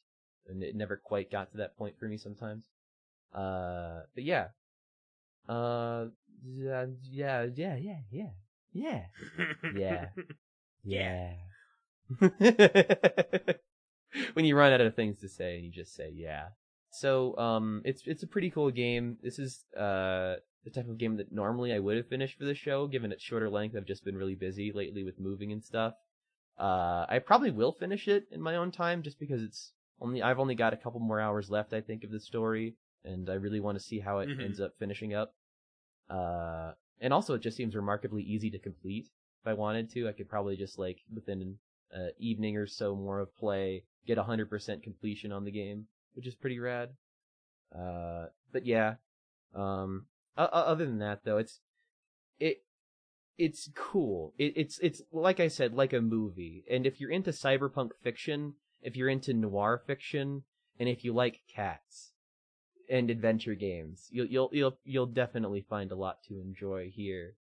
[0.49, 2.65] and it never quite got to that point for me sometimes.
[3.35, 4.49] Uh, but yeah,
[5.49, 6.07] uh,
[6.45, 7.77] yeah, yeah, yeah,
[8.11, 8.31] yeah,
[8.73, 9.03] yeah,
[9.75, 10.07] yeah,
[10.85, 11.33] yeah.
[14.35, 16.49] when you run out of things to say, and you just say yeah.
[16.91, 19.19] So um, it's it's a pretty cool game.
[19.23, 22.55] This is uh the type of game that normally I would have finished for the
[22.55, 23.77] show, given its shorter length.
[23.77, 25.95] I've just been really busy lately with moving and stuff.
[26.59, 30.39] Uh, I probably will finish it in my own time, just because it's only I've
[30.39, 33.61] only got a couple more hours left I think of the story and I really
[33.61, 34.43] want to see how it Mhm.
[34.45, 35.35] ends up finishing up.
[36.09, 39.09] Uh and also it just seems remarkably easy to complete.
[39.43, 41.59] If I wanted to, I could probably just like within an
[41.95, 46.35] uh, evening or so more of play, get 100% completion on the game, which is
[46.35, 46.91] pretty rad.
[47.75, 48.95] Uh, but yeah,
[49.55, 51.61] um, other than that though, it's,
[52.41, 52.65] it,
[53.37, 54.33] it's cool.
[54.39, 56.65] It, it's, it's, like I said, like a movie.
[56.71, 58.55] And if you're into cyberpunk fiction,
[58.85, 60.45] if you're into noir fiction,
[60.79, 62.13] and if you like cats
[62.89, 67.35] and adventure games, you'll, you'll, you'll, you'll definitely find a lot to enjoy here.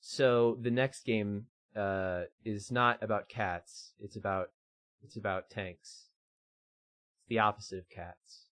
[0.00, 1.46] So the next game
[1.76, 3.92] uh, is not about cats.
[4.00, 4.48] It's about
[5.04, 6.08] it's about tanks.
[7.18, 8.46] It's the opposite of cats.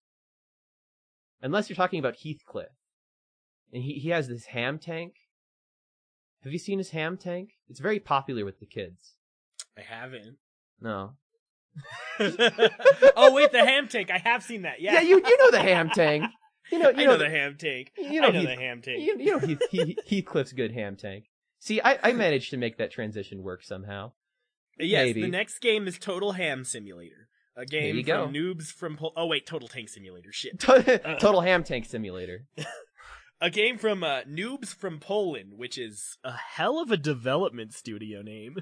[1.43, 2.69] Unless you're talking about Heathcliff,
[3.73, 5.15] and he he has this ham tank.
[6.45, 7.51] Have you seen his ham tank?
[7.69, 9.17] It's very popular with the kids.
[9.77, 10.37] I haven't.
[10.81, 11.13] No.
[12.19, 14.11] oh wait, the ham tank.
[14.11, 14.81] I have seen that.
[14.81, 16.25] Yeah, Yeah, you you know the ham tank.
[16.71, 17.93] You know you I know, know the ham tank.
[17.97, 19.01] you know, I know Heath- the ham tank.
[19.01, 21.25] you, you know Heath, Heath, Heathcliff's good ham tank.
[21.59, 24.13] See, I I managed to make that transition work somehow.
[24.79, 25.23] yes, maybe.
[25.23, 27.29] the next game is Total Ham Simulator.
[27.57, 28.29] A game from go.
[28.29, 30.31] noobs from Pol- oh wait, Total Tank Simulator.
[30.33, 30.59] Shit.
[30.61, 32.47] Total ham tank simulator.
[33.43, 38.23] A game from uh, Noobz from Poland, which is a hell of a development studio
[38.23, 38.57] name.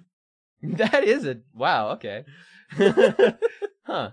[0.62, 1.90] That is a wow.
[1.90, 2.24] Okay.
[3.84, 4.10] huh.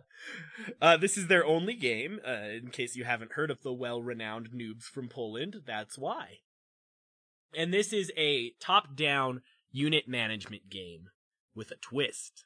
[0.82, 2.20] Uh, this is their only game.
[2.26, 6.40] Uh, in case you haven't heard of the well-renowned Noobz from Poland, that's why.
[7.56, 9.42] And this is a top-down
[9.72, 11.10] unit management game
[11.56, 12.46] with a twist.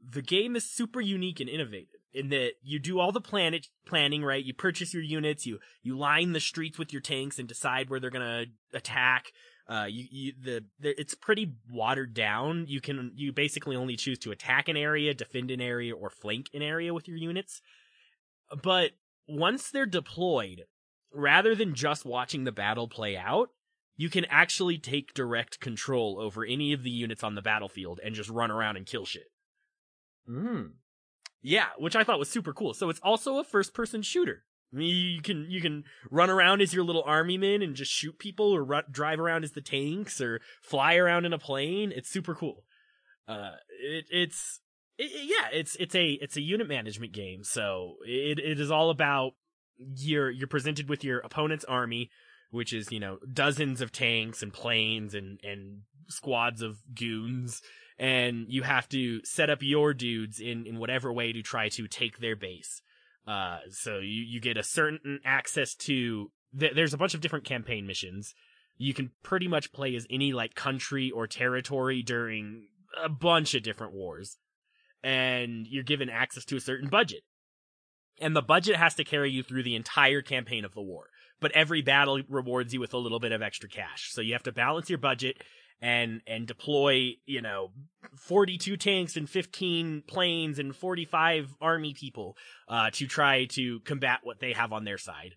[0.00, 4.24] The game is super unique and innovative in that you do all the planet planning,
[4.24, 4.42] right?
[4.42, 8.00] You purchase your units, you you line the streets with your tanks and decide where
[8.00, 9.26] they're gonna attack.
[9.68, 12.66] Uh, you, you the, the it's pretty watered down.
[12.68, 16.50] You can you basically only choose to attack an area, defend an area, or flank
[16.54, 17.60] an area with your units.
[18.62, 18.92] But
[19.26, 20.64] once they're deployed,
[21.12, 23.50] rather than just watching the battle play out,
[23.96, 28.14] you can actually take direct control over any of the units on the battlefield and
[28.14, 29.30] just run around and kill shit.
[30.28, 30.72] Mm.
[31.42, 32.74] Yeah, which I thought was super cool.
[32.74, 34.44] So it's also a first person shooter.
[34.76, 37.90] I mean, you can you can run around as your little army men and just
[37.90, 41.92] shoot people, or drive around as the tanks, or fly around in a plane.
[41.96, 42.64] It's super cool.
[43.26, 43.52] Uh,
[43.82, 44.60] it, it's
[44.98, 47.42] it, it- yeah, it's it's a it's a unit management game.
[47.42, 49.32] So it it is all about
[49.78, 52.10] you're you're presented with your opponent's army,
[52.50, 57.62] which is you know dozens of tanks and planes and and squads of goons
[57.98, 61.88] and you have to set up your dudes in in whatever way to try to
[61.88, 62.82] take their base.
[63.26, 66.30] Uh, so you you get a certain access to.
[66.58, 68.34] Th- there's a bunch of different campaign missions.
[68.76, 72.68] You can pretty much play as any like country or territory during
[73.02, 74.36] a bunch of different wars,
[75.02, 77.22] and you're given access to a certain budget.
[78.20, 81.08] And the budget has to carry you through the entire campaign of the war.
[81.38, 84.10] But every battle rewards you with a little bit of extra cash.
[84.12, 85.42] So you have to balance your budget
[85.80, 87.70] and and deploy you know
[88.16, 92.36] 42 tanks and 15 planes and 45 army people
[92.68, 95.34] uh to try to combat what they have on their side.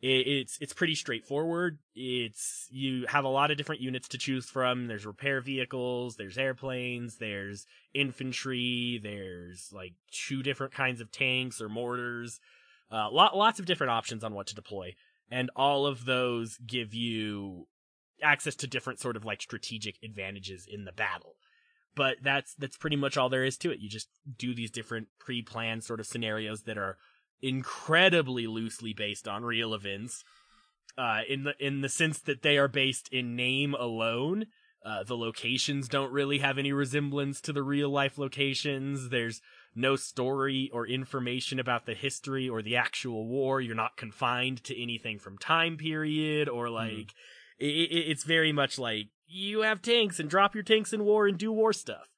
[0.00, 1.78] It, it's it's pretty straightforward.
[1.94, 4.86] It's you have a lot of different units to choose from.
[4.86, 11.68] There's repair vehicles there's airplanes there's infantry there's like two different kinds of tanks or
[11.68, 12.40] mortars.
[12.90, 14.94] Uh lot, lots of different options on what to deploy.
[15.30, 17.66] And all of those give you
[18.22, 21.34] access to different sort of like strategic advantages in the battle.
[21.96, 23.80] But that's that's pretty much all there is to it.
[23.80, 26.98] You just do these different pre-planned sort of scenarios that are
[27.40, 30.24] incredibly loosely based on real events.
[30.96, 34.46] Uh, in the in the sense that they are based in name alone.
[34.84, 39.08] Uh, the locations don't really have any resemblance to the real life locations.
[39.08, 39.40] There's
[39.74, 43.62] no story or information about the history or the actual war.
[43.62, 47.14] You're not confined to anything from time period or like
[47.58, 51.26] it, it, it's very much like you have tanks and drop your tanks in war
[51.26, 52.08] and do war stuff.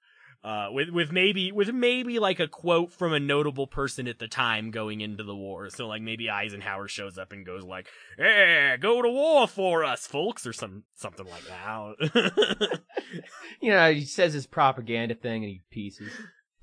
[0.45, 4.29] Uh, with with maybe with maybe like a quote from a notable person at the
[4.29, 5.69] time going into the war.
[5.71, 10.07] So like maybe Eisenhower shows up and goes like, "Hey, go to war for us,
[10.07, 12.81] folks," or some something like that.
[13.61, 16.13] you know, he says his propaganda thing and he pieces.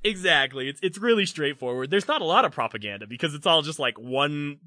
[0.02, 0.70] Exactly.
[0.70, 1.90] It's it's really straightforward.
[1.90, 4.60] There's not a lot of propaganda because it's all just like one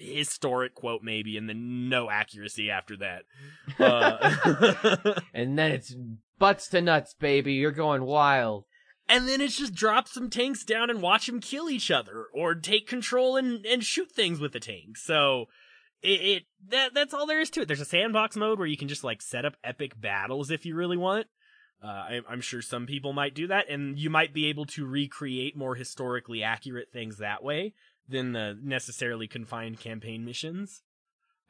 [0.00, 3.22] historic quote maybe and then no accuracy after that.
[3.78, 5.94] Uh, and then it's
[6.38, 7.54] butts to nuts, baby.
[7.54, 8.64] You're going wild.
[9.08, 12.54] And then it's just drop some tanks down and watch them kill each other or
[12.54, 15.02] take control and, and shoot things with the tanks.
[15.02, 15.46] So
[16.02, 17.68] it, it that that's all there is to it.
[17.68, 20.74] There's a sandbox mode where you can just like set up epic battles if you
[20.74, 21.26] really want.
[21.82, 24.86] Uh, I, I'm sure some people might do that, and you might be able to
[24.86, 27.72] recreate more historically accurate things that way
[28.10, 30.82] than the necessarily confined campaign missions.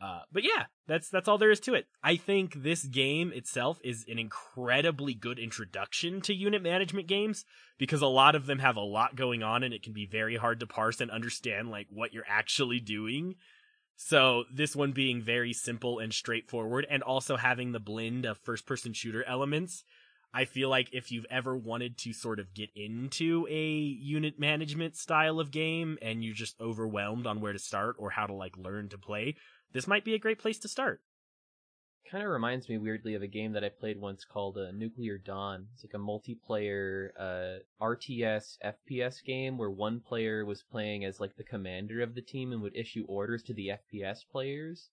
[0.00, 1.86] Uh, but yeah, that's that's all there is to it.
[2.02, 7.44] I think this game itself is an incredibly good introduction to unit management games
[7.78, 10.36] because a lot of them have a lot going on and it can be very
[10.36, 13.34] hard to parse and understand like what you're actually doing.
[13.96, 18.64] So this one being very simple and straightforward and also having the blend of first
[18.64, 19.84] person shooter elements
[20.32, 24.96] I feel like if you've ever wanted to sort of get into a unit management
[24.96, 28.56] style of game and you're just overwhelmed on where to start or how to like
[28.56, 29.34] learn to play,
[29.72, 31.00] this might be a great place to start.
[32.08, 35.18] Kind of reminds me weirdly of a game that I played once called uh, Nuclear
[35.18, 35.66] Dawn.
[35.74, 41.36] It's like a multiplayer uh, RTS FPS game where one player was playing as like
[41.36, 44.90] the commander of the team and would issue orders to the FPS players,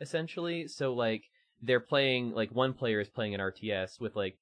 [0.00, 0.68] essentially.
[0.68, 1.24] So like
[1.62, 4.38] they're playing like one player is playing an RTS with like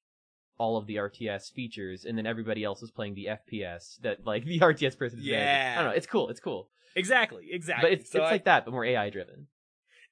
[0.59, 4.45] all of the RTS features, and then everybody else is playing the FPS that like
[4.53, 5.39] the RTS person is Yeah.
[5.39, 5.79] managing.
[5.79, 5.97] I don't know.
[5.97, 6.29] It's cool.
[6.29, 6.69] It's cool.
[6.97, 7.91] Exactly, exactly.
[7.91, 9.47] But it's So it's I- like that, but more AI driven.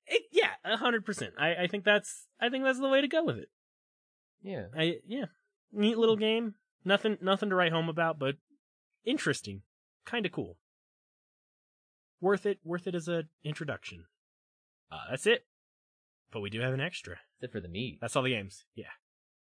[0.07, 1.35] it, yeah, a hundred percent.
[1.39, 3.49] I I think that's I think that's the way to go with it.
[4.43, 4.67] Yeah.
[4.77, 5.25] I yeah,
[5.73, 6.55] neat little game.
[6.85, 8.37] Nothing nothing to write home about, but
[9.05, 9.63] interesting,
[10.05, 10.59] kind of cool.
[12.21, 12.59] Worth it.
[12.65, 14.05] Worth it as a introduction.
[14.91, 15.47] Uh, that's it.
[16.33, 17.17] But we do have an extra.
[17.39, 17.99] Except for the meat.
[18.01, 18.65] That's all the games.
[18.75, 18.87] Yeah,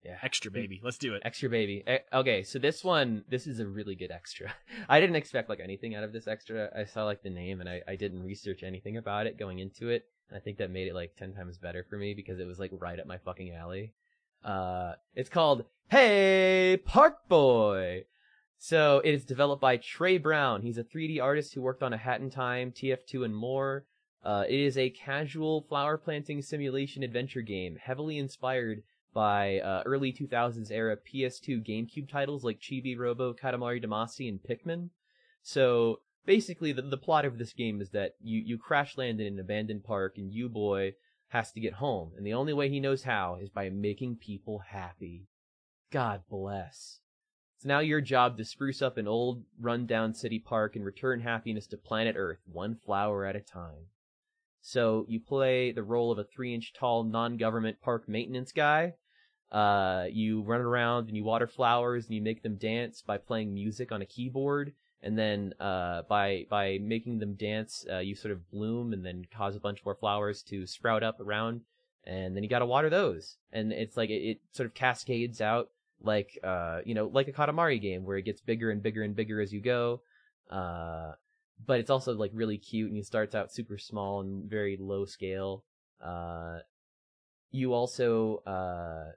[0.05, 0.17] Yeah.
[0.23, 0.81] extra baby.
[0.83, 1.23] Let's do it.
[1.25, 1.85] Extra baby.
[2.13, 4.53] Okay, so this one, this is a really good extra.
[4.89, 6.71] I didn't expect like anything out of this extra.
[6.75, 9.91] I saw like the name and I, I didn't research anything about it going into
[9.91, 10.05] it.
[10.29, 12.59] And I think that made it like 10 times better for me because it was
[12.59, 13.93] like right up my fucking alley.
[14.45, 18.05] Uh, it's called Hey Park Boy.
[18.57, 20.63] So it is developed by Trey Brown.
[20.63, 23.85] He's a 3D artist who worked on a Hat in Time, TF2, and more.
[24.23, 28.83] Uh, it is a casual flower planting simulation adventure game, heavily inspired
[29.13, 34.91] by uh, early 2000s era PS2 GameCube titles like Chibi Robo, Katamari Damacy, and Pikmin.
[35.43, 39.35] So basically, the, the plot of this game is that you, you crash land in
[39.35, 40.95] an abandoned park, and U-Boy
[41.29, 44.63] has to get home, and the only way he knows how is by making people
[44.71, 45.29] happy.
[45.93, 47.01] God bless.
[47.57, 51.67] It's now your job to spruce up an old, run-down city park and return happiness
[51.69, 53.87] to planet Earth, one flower at a time.
[54.61, 58.95] So you play the role of a three-inch tall non-government park maintenance guy.
[59.51, 63.53] Uh, you run around and you water flowers and you make them dance by playing
[63.53, 64.73] music on a keyboard.
[65.03, 69.25] And then, uh, by, by making them dance, uh, you sort of bloom and then
[69.35, 71.63] cause a bunch more flowers to sprout up around.
[72.05, 73.39] And then you gotta water those.
[73.53, 75.71] And it's like, it, it sort of cascades out
[76.03, 79.17] like, uh, you know, like a Katamari game where it gets bigger and bigger and
[79.17, 80.03] bigger as you go.
[80.51, 81.13] Uh,
[81.67, 85.05] but it's also like really cute and it starts out super small and very low
[85.05, 85.65] scale.
[86.03, 86.59] Uh,
[87.51, 89.13] you also, uh,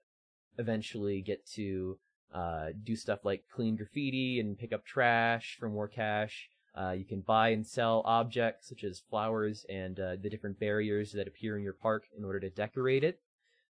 [0.57, 1.97] eventually get to,
[2.33, 6.49] uh, do stuff like clean graffiti and pick up trash for more cash.
[6.75, 11.11] Uh, you can buy and sell objects such as flowers and, uh, the different barriers
[11.11, 13.19] that appear in your park in order to decorate it.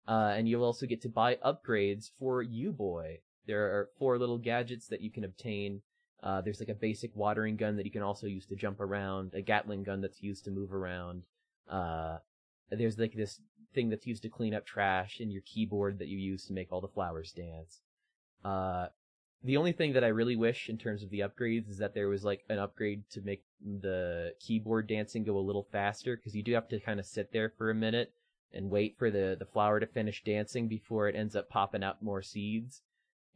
[0.07, 3.19] Uh, and you'll also get to buy upgrades for U-Boy.
[3.45, 5.81] There are four little gadgets that you can obtain
[6.23, 9.33] uh, there's like a basic watering gun that you can also use to jump around,
[9.33, 11.23] a Gatling gun that's used to move around.
[11.69, 12.17] Uh,
[12.71, 13.39] there's like this
[13.73, 16.71] thing that's used to clean up trash and your keyboard that you use to make
[16.71, 17.81] all the flowers dance.
[18.43, 18.87] Uh,
[19.43, 22.09] the only thing that I really wish in terms of the upgrades is that there
[22.09, 26.43] was like an upgrade to make the keyboard dancing go a little faster because you
[26.43, 28.11] do have to kind of sit there for a minute
[28.51, 32.01] and wait for the, the flower to finish dancing before it ends up popping out
[32.01, 32.81] more seeds.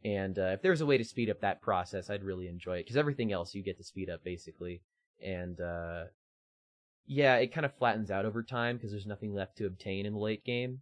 [0.04, 2.84] And uh, if there's a way to speed up that process, I'd really enjoy it
[2.84, 4.82] because everything else you get to speed up basically.
[5.24, 6.04] And uh,
[7.06, 10.14] yeah, it kind of flattens out over time because there's nothing left to obtain in
[10.14, 10.80] the late game.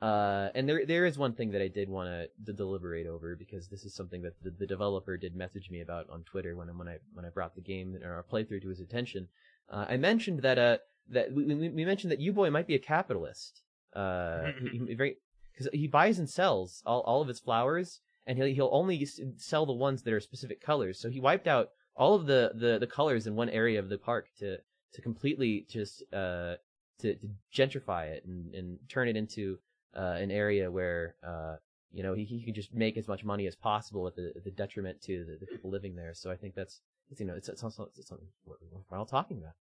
[0.00, 3.68] Uh, and there there is one thing that I did want to deliberate over because
[3.68, 6.86] this is something that the, the developer did message me about on Twitter when when
[6.86, 9.28] I when I brought the game or our playthrough to his attention.
[9.70, 10.78] Uh, I mentioned that uh
[11.08, 13.62] that we, we mentioned that U Boy might be a capitalist.
[13.94, 15.16] Uh, he, he very
[15.52, 19.06] because he buys and sells all all of his flowers and he'll he'll only
[19.36, 20.98] sell the ones that are specific colors.
[20.98, 23.98] So he wiped out all of the the, the colors in one area of the
[23.98, 24.58] park to
[24.92, 26.54] to completely just uh
[27.00, 29.58] to, to gentrify it and, and turn it into
[29.96, 31.56] uh, an area where uh,
[31.92, 34.50] you know he, he can just make as much money as possible at the, the
[34.50, 36.14] detriment to the, the people living there.
[36.14, 36.80] So I think that's
[37.18, 38.56] you know it's, it's also it's something we're,
[38.90, 39.54] we're all talking about.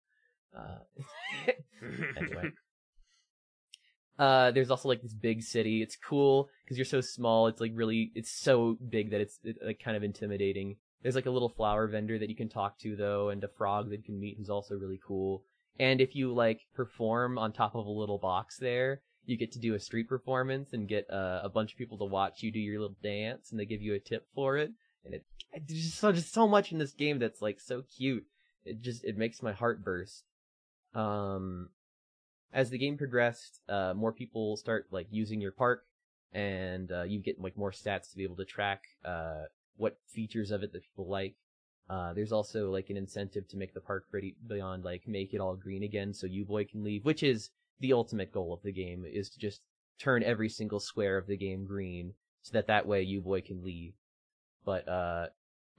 [0.56, 1.52] Uh,
[2.16, 2.50] anyway.
[4.18, 5.82] Uh, there's also like this big city.
[5.82, 7.48] It's cool because you're so small.
[7.48, 10.76] It's like really, it's so big that it's it, like kind of intimidating.
[11.02, 13.90] There's like a little flower vendor that you can talk to though, and a frog
[13.90, 15.42] that you can meet who's also really cool.
[15.78, 19.58] And if you like perform on top of a little box there, you get to
[19.58, 22.58] do a street performance and get uh, a bunch of people to watch you do
[22.58, 24.70] your little dance, and they give you a tip for it.
[25.04, 25.24] And it,
[25.66, 28.24] there's just so just so much in this game that's like so cute.
[28.64, 30.24] It just it makes my heart burst.
[30.94, 31.70] Um,
[32.55, 35.82] as the game progressed, uh, more people start like using your park,
[36.32, 39.42] and uh, you get like more stats to be able to track uh,
[39.76, 41.34] what features of it that people like.
[41.90, 45.40] Uh, there's also like an incentive to make the park pretty beyond like make it
[45.40, 47.50] all green again, so U-Boy can leave, which is
[47.80, 49.61] the ultimate goal of the game is to just
[49.98, 53.94] turn every single square of the game green, so that that way U-Boy can leave.
[54.64, 55.26] But uh,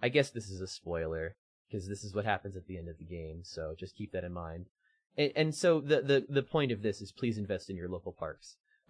[0.03, 2.97] I guess this is a spoiler because this is what happens at the end of
[2.97, 4.65] the game, so just keep that in mind.
[5.17, 8.11] And, and so the, the the point of this is please invest in your local
[8.11, 8.57] parks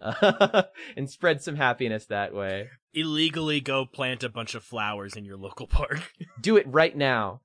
[0.96, 2.68] and spread some happiness that way.
[2.92, 6.12] Illegally go plant a bunch of flowers in your local park.
[6.40, 7.40] Do it right now.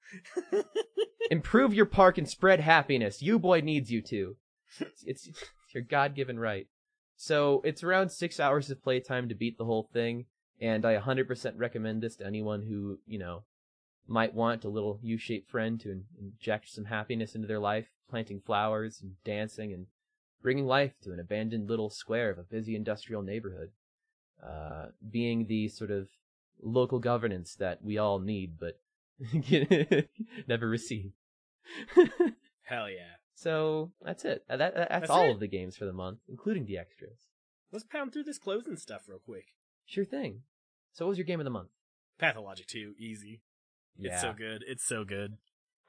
[1.29, 3.21] Improve your park and spread happiness.
[3.21, 4.35] U-Boy needs you to.
[4.79, 6.67] It's, it's, it's your God given right.
[7.15, 10.25] So it's around six hours of playtime to beat the whole thing,
[10.59, 13.43] and I 100% recommend this to anyone who, you know,
[14.07, 19.01] might want a little U-shaped friend to inject some happiness into their life, planting flowers
[19.01, 19.87] and dancing and
[20.43, 23.71] bringing life to an abandoned little square of a busy industrial neighborhood.
[24.45, 26.07] Uh, being the sort of
[26.61, 28.79] local governance that we all need, but
[30.47, 31.11] never receive.
[32.63, 33.15] Hell yeah.
[33.35, 34.43] So that's it.
[34.47, 35.31] That, that- that's, That's all it?
[35.31, 37.27] of the games for the month, including the extras.
[37.71, 39.45] Let's pound through this closing stuff real quick.
[39.85, 40.41] Sure thing.
[40.93, 41.69] So what was your game of the month?
[42.19, 43.41] Pathologic 2, easy.
[43.97, 44.63] Yeah, It's so good.
[44.67, 45.37] It's so good.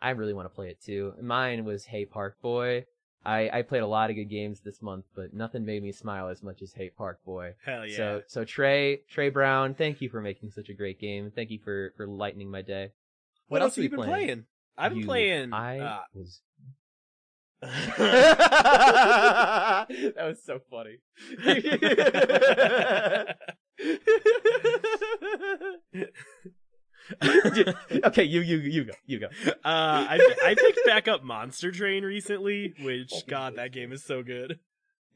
[0.02, 1.14] I really want to play it too.
[1.22, 2.84] Mine was Hey Park Boy.
[3.24, 6.26] I, I played a lot of good games this month, but nothing made me smile
[6.28, 7.54] as much as Hey Park Boy.
[7.64, 7.96] Hell yeah.
[7.96, 11.30] So so Trey Trey Brown, thank you for making such a great game.
[11.32, 12.90] Thank you for for lightening my day.
[13.46, 14.44] what, else have you been playing?
[14.76, 15.52] I've been You- playing.
[15.52, 16.40] I uh, was.
[17.62, 19.86] that
[20.18, 20.98] was so funny.
[28.04, 29.26] okay, you you you go you go.
[29.46, 34.22] Uh, I I picked back up Monster Train recently, which God, that game is so
[34.22, 34.58] good.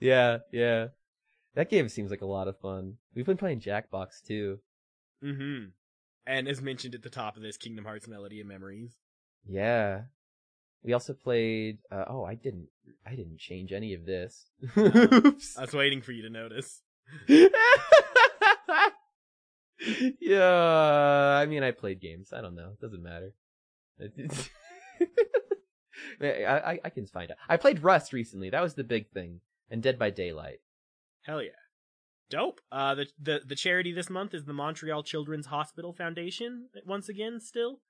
[0.01, 0.89] Yeah yeah,
[1.55, 2.99] that game seems like a lot of fun.
[3.14, 4.61] We've been playing Jackbox too.
[5.24, 5.70] Mm-hmm.
[6.26, 8.95] And as mentioned at the top of this, Kingdom Hearts Melody and Memories.
[9.49, 10.03] Yeah.
[10.82, 11.78] We also played.
[11.91, 12.68] Uh, oh, I didn't.
[13.07, 14.51] I didn't change any of this.
[14.76, 14.84] No.
[14.84, 15.59] Oops.
[15.59, 16.82] I was waiting for you to notice.
[20.20, 22.32] yeah, I mean, I played games.
[22.32, 22.70] I don't know.
[22.72, 23.34] It doesn't matter.
[26.20, 27.39] I, I I can find out.
[27.49, 28.51] I played Rust recently.
[28.51, 29.41] That was the big thing.
[29.70, 30.61] And Dead by Daylight.
[31.22, 31.51] Hell yeah.
[32.30, 32.61] Dope.
[32.70, 37.41] Uh, the, the, the charity this month is the Montreal Children's Hospital Foundation, once again,
[37.41, 37.80] still.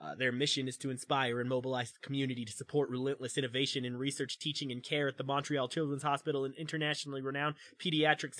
[0.00, 3.96] Uh, their mission is to inspire and mobilize the community to support relentless innovation in
[3.96, 8.34] research, teaching, and care at the Montreal Children's Hospital, an internationally renowned pediatric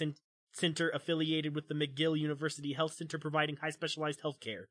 [0.53, 4.68] center affiliated with the McGill University Health Center, providing high specialized health care.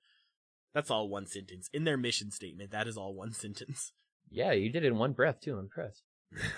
[0.73, 1.69] That's all one sentence.
[1.73, 3.93] In their mission statement, that is all one sentence.
[4.29, 5.53] Yeah, you did it in one breath too.
[5.53, 6.03] I'm impressed.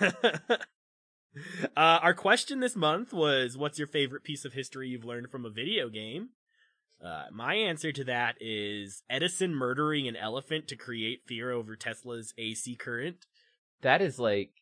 [0.00, 0.56] uh,
[1.76, 5.50] our question this month was, "What's your favorite piece of history you've learned from a
[5.50, 6.30] video game?"
[7.02, 12.32] Uh, my answer to that is Edison murdering an elephant to create fear over Tesla's
[12.38, 13.26] AC current.
[13.80, 14.61] That is like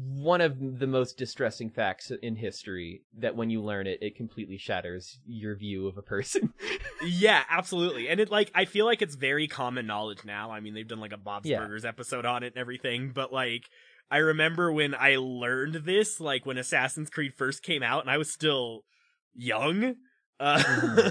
[0.00, 3.02] one of the most distressing facts in history.
[3.18, 6.52] That when you learn it, it completely shatters your view of a person.
[7.04, 8.08] yeah, absolutely.
[8.08, 10.50] And it like I feel like it's very common knowledge now.
[10.50, 11.60] I mean, they've done like a Bob's Yeah.
[11.60, 13.64] Burgers episode on it and everything, but like
[14.10, 18.18] I remember when I learned this, like when Assassin's Creed first came out and I
[18.18, 18.84] was still
[19.34, 19.96] young.
[20.40, 20.62] Uh,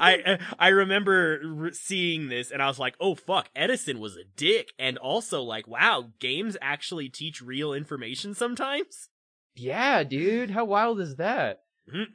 [0.00, 4.24] I I remember re- seeing this and I was like, "Oh fuck, Edison was a
[4.36, 9.08] dick." And also like, "Wow, games actually teach real information sometimes."
[9.56, 11.60] yeah, dude, how wild is that?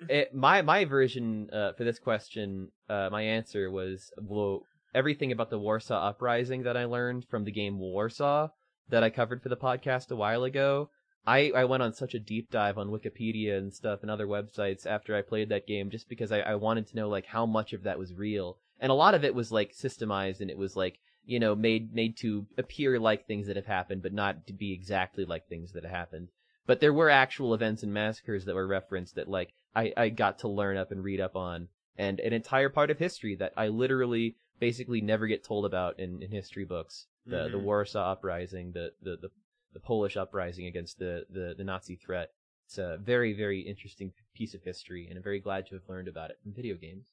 [0.10, 4.62] It, my my version uh, for this question, uh, my answer was well,
[4.94, 8.50] everything about the Warsaw Uprising that I learned from the game Warsaw
[8.90, 10.90] that I covered for the podcast a while ago.
[11.28, 14.86] I, I went on such a deep dive on Wikipedia and stuff and other websites
[14.86, 17.74] after I played that game just because I, I wanted to know like how much
[17.74, 18.58] of that was real.
[18.80, 21.94] And a lot of it was like systemized and it was like, you know, made
[21.94, 25.72] made to appear like things that have happened, but not to be exactly like things
[25.74, 26.30] that have happened.
[26.68, 30.40] But there were actual events and massacres that were referenced that like I, I got
[30.40, 33.70] to learn up and read up on and an entire part of history that I
[33.70, 37.08] literally basically never get told about in, in history books.
[37.26, 37.64] The the Mhm.
[37.64, 39.30] Warsaw uprising, the, the, the
[39.76, 42.30] the Polish uprising against the, the, the Nazi threat.
[42.66, 46.08] It's a very, very interesting piece of history, and I'm very glad to have learned
[46.08, 47.10] about it from video games.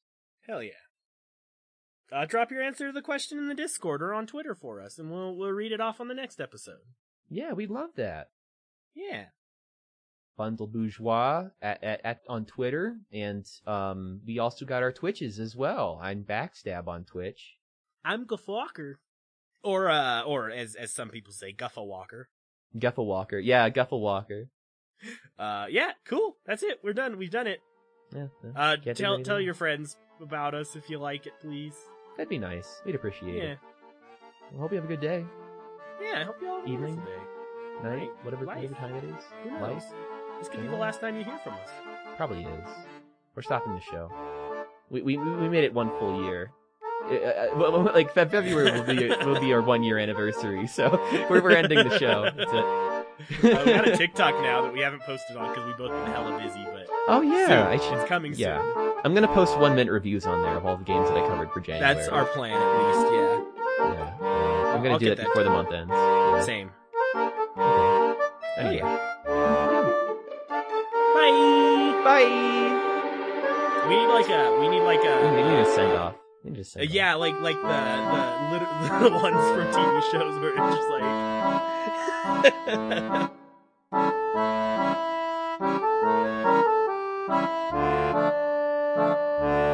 [0.47, 0.71] Hell yeah.
[2.11, 4.99] Uh, drop your answer to the question in the Discord or on Twitter for us,
[4.99, 6.85] and we'll we'll read it off on the next episode.
[7.29, 8.31] Yeah, we love that.
[8.95, 9.27] Yeah.
[10.37, 15.57] Bundle Bourgeois at, at, at on Twitter, and um, we also got our Twitches as
[15.57, 15.99] well.
[16.03, 17.57] I'm Backstab on Twitch.
[18.05, 19.01] I'm Guff Walker.
[19.65, 22.29] Or uh or as as some people say, Guffa Walker.
[22.79, 24.49] Guffle Walker, yeah, Guffle Walker.
[25.39, 26.37] Uh yeah, cool.
[26.47, 26.79] That's it.
[26.83, 27.18] We're done.
[27.18, 27.61] We've done it.
[28.14, 28.51] Yeah, yeah.
[28.55, 31.75] Uh Can't tell tell your friends about us if you like it, please.
[32.16, 32.81] that'd be nice.
[32.87, 33.39] We'd appreciate it.
[33.43, 33.53] Yeah.
[33.53, 33.59] it.
[34.53, 35.25] Well, hope you have a good day,
[36.01, 36.97] Yeah, I hope you all have a Evening.
[36.97, 37.83] day.
[37.83, 38.11] night, Right.
[38.25, 38.57] whatever Life.
[38.57, 39.25] whatever time it is.
[39.45, 39.61] Who knows?
[39.83, 39.85] Life
[40.39, 41.70] This could be the last time you hear from us.
[42.16, 42.68] probably is.
[43.35, 44.11] We're stopping the show.
[44.91, 46.51] We we we made it one full year.
[47.11, 50.91] Uh, uh, like February will be will be our one year anniversary, so
[51.31, 52.25] we're we're ending the show.
[52.25, 52.65] That's it.
[53.45, 56.07] Uh, we got a TikTok now that we haven't posted on because we've both been
[56.13, 57.59] hella busy, but Oh yeah, soon.
[57.59, 57.99] I should.
[57.99, 58.61] it's coming yeah.
[58.61, 58.93] soon.
[59.05, 61.51] I'm gonna post one minute reviews on there of all the games that I covered
[61.53, 61.95] for January.
[61.95, 63.13] That's our plan, at least.
[63.13, 63.43] Yeah,
[63.79, 64.75] Yeah, yeah.
[64.75, 65.91] I'm gonna I'll do that that before the month ends.
[65.93, 66.43] Yeah.
[66.43, 66.71] same.
[68.59, 68.81] Anyway,
[71.15, 72.03] Bye.
[72.05, 73.89] bye.
[73.89, 74.59] We need like a.
[74.61, 75.35] We need like a.
[75.35, 76.15] We need to send off.
[76.43, 78.68] To Uh, yeah, like like the the, lit-
[79.01, 81.07] the ones from TV shows where it's just like.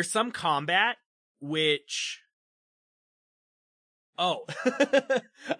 [0.00, 0.96] there's some combat
[1.42, 2.22] which
[4.16, 4.46] oh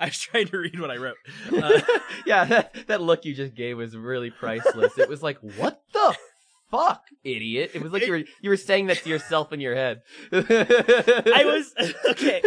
[0.01, 1.17] i was trying to read what i wrote
[1.63, 1.81] uh,
[2.27, 4.99] yeah, that, that look you just gave was really priceless.
[4.99, 5.80] It was like, what
[6.71, 7.73] fuck, idiot?
[7.75, 10.03] It was like you were you were saying that to yourself in your head.
[10.33, 11.75] i was
[12.11, 12.43] okay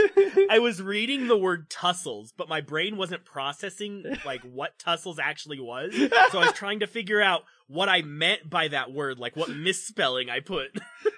[0.49, 5.59] i was reading the word tussles but my brain wasn't processing like what tussles actually
[5.59, 5.93] was
[6.32, 9.49] so i was trying to figure out what i meant by that word like what
[9.49, 10.69] misspelling i put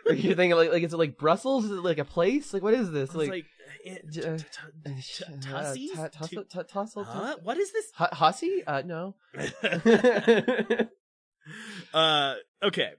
[0.08, 1.66] Are You're thinking like like is it like Brussels?
[1.66, 2.54] Is it like a place?
[2.54, 3.14] Like what is this?
[3.16, 3.46] Like, like,
[6.12, 7.04] tussle- Tu- tu- tussle?
[7.44, 8.64] what is this Hu- Hussy?
[8.66, 9.16] Uh, no.
[11.96, 12.92] uh okay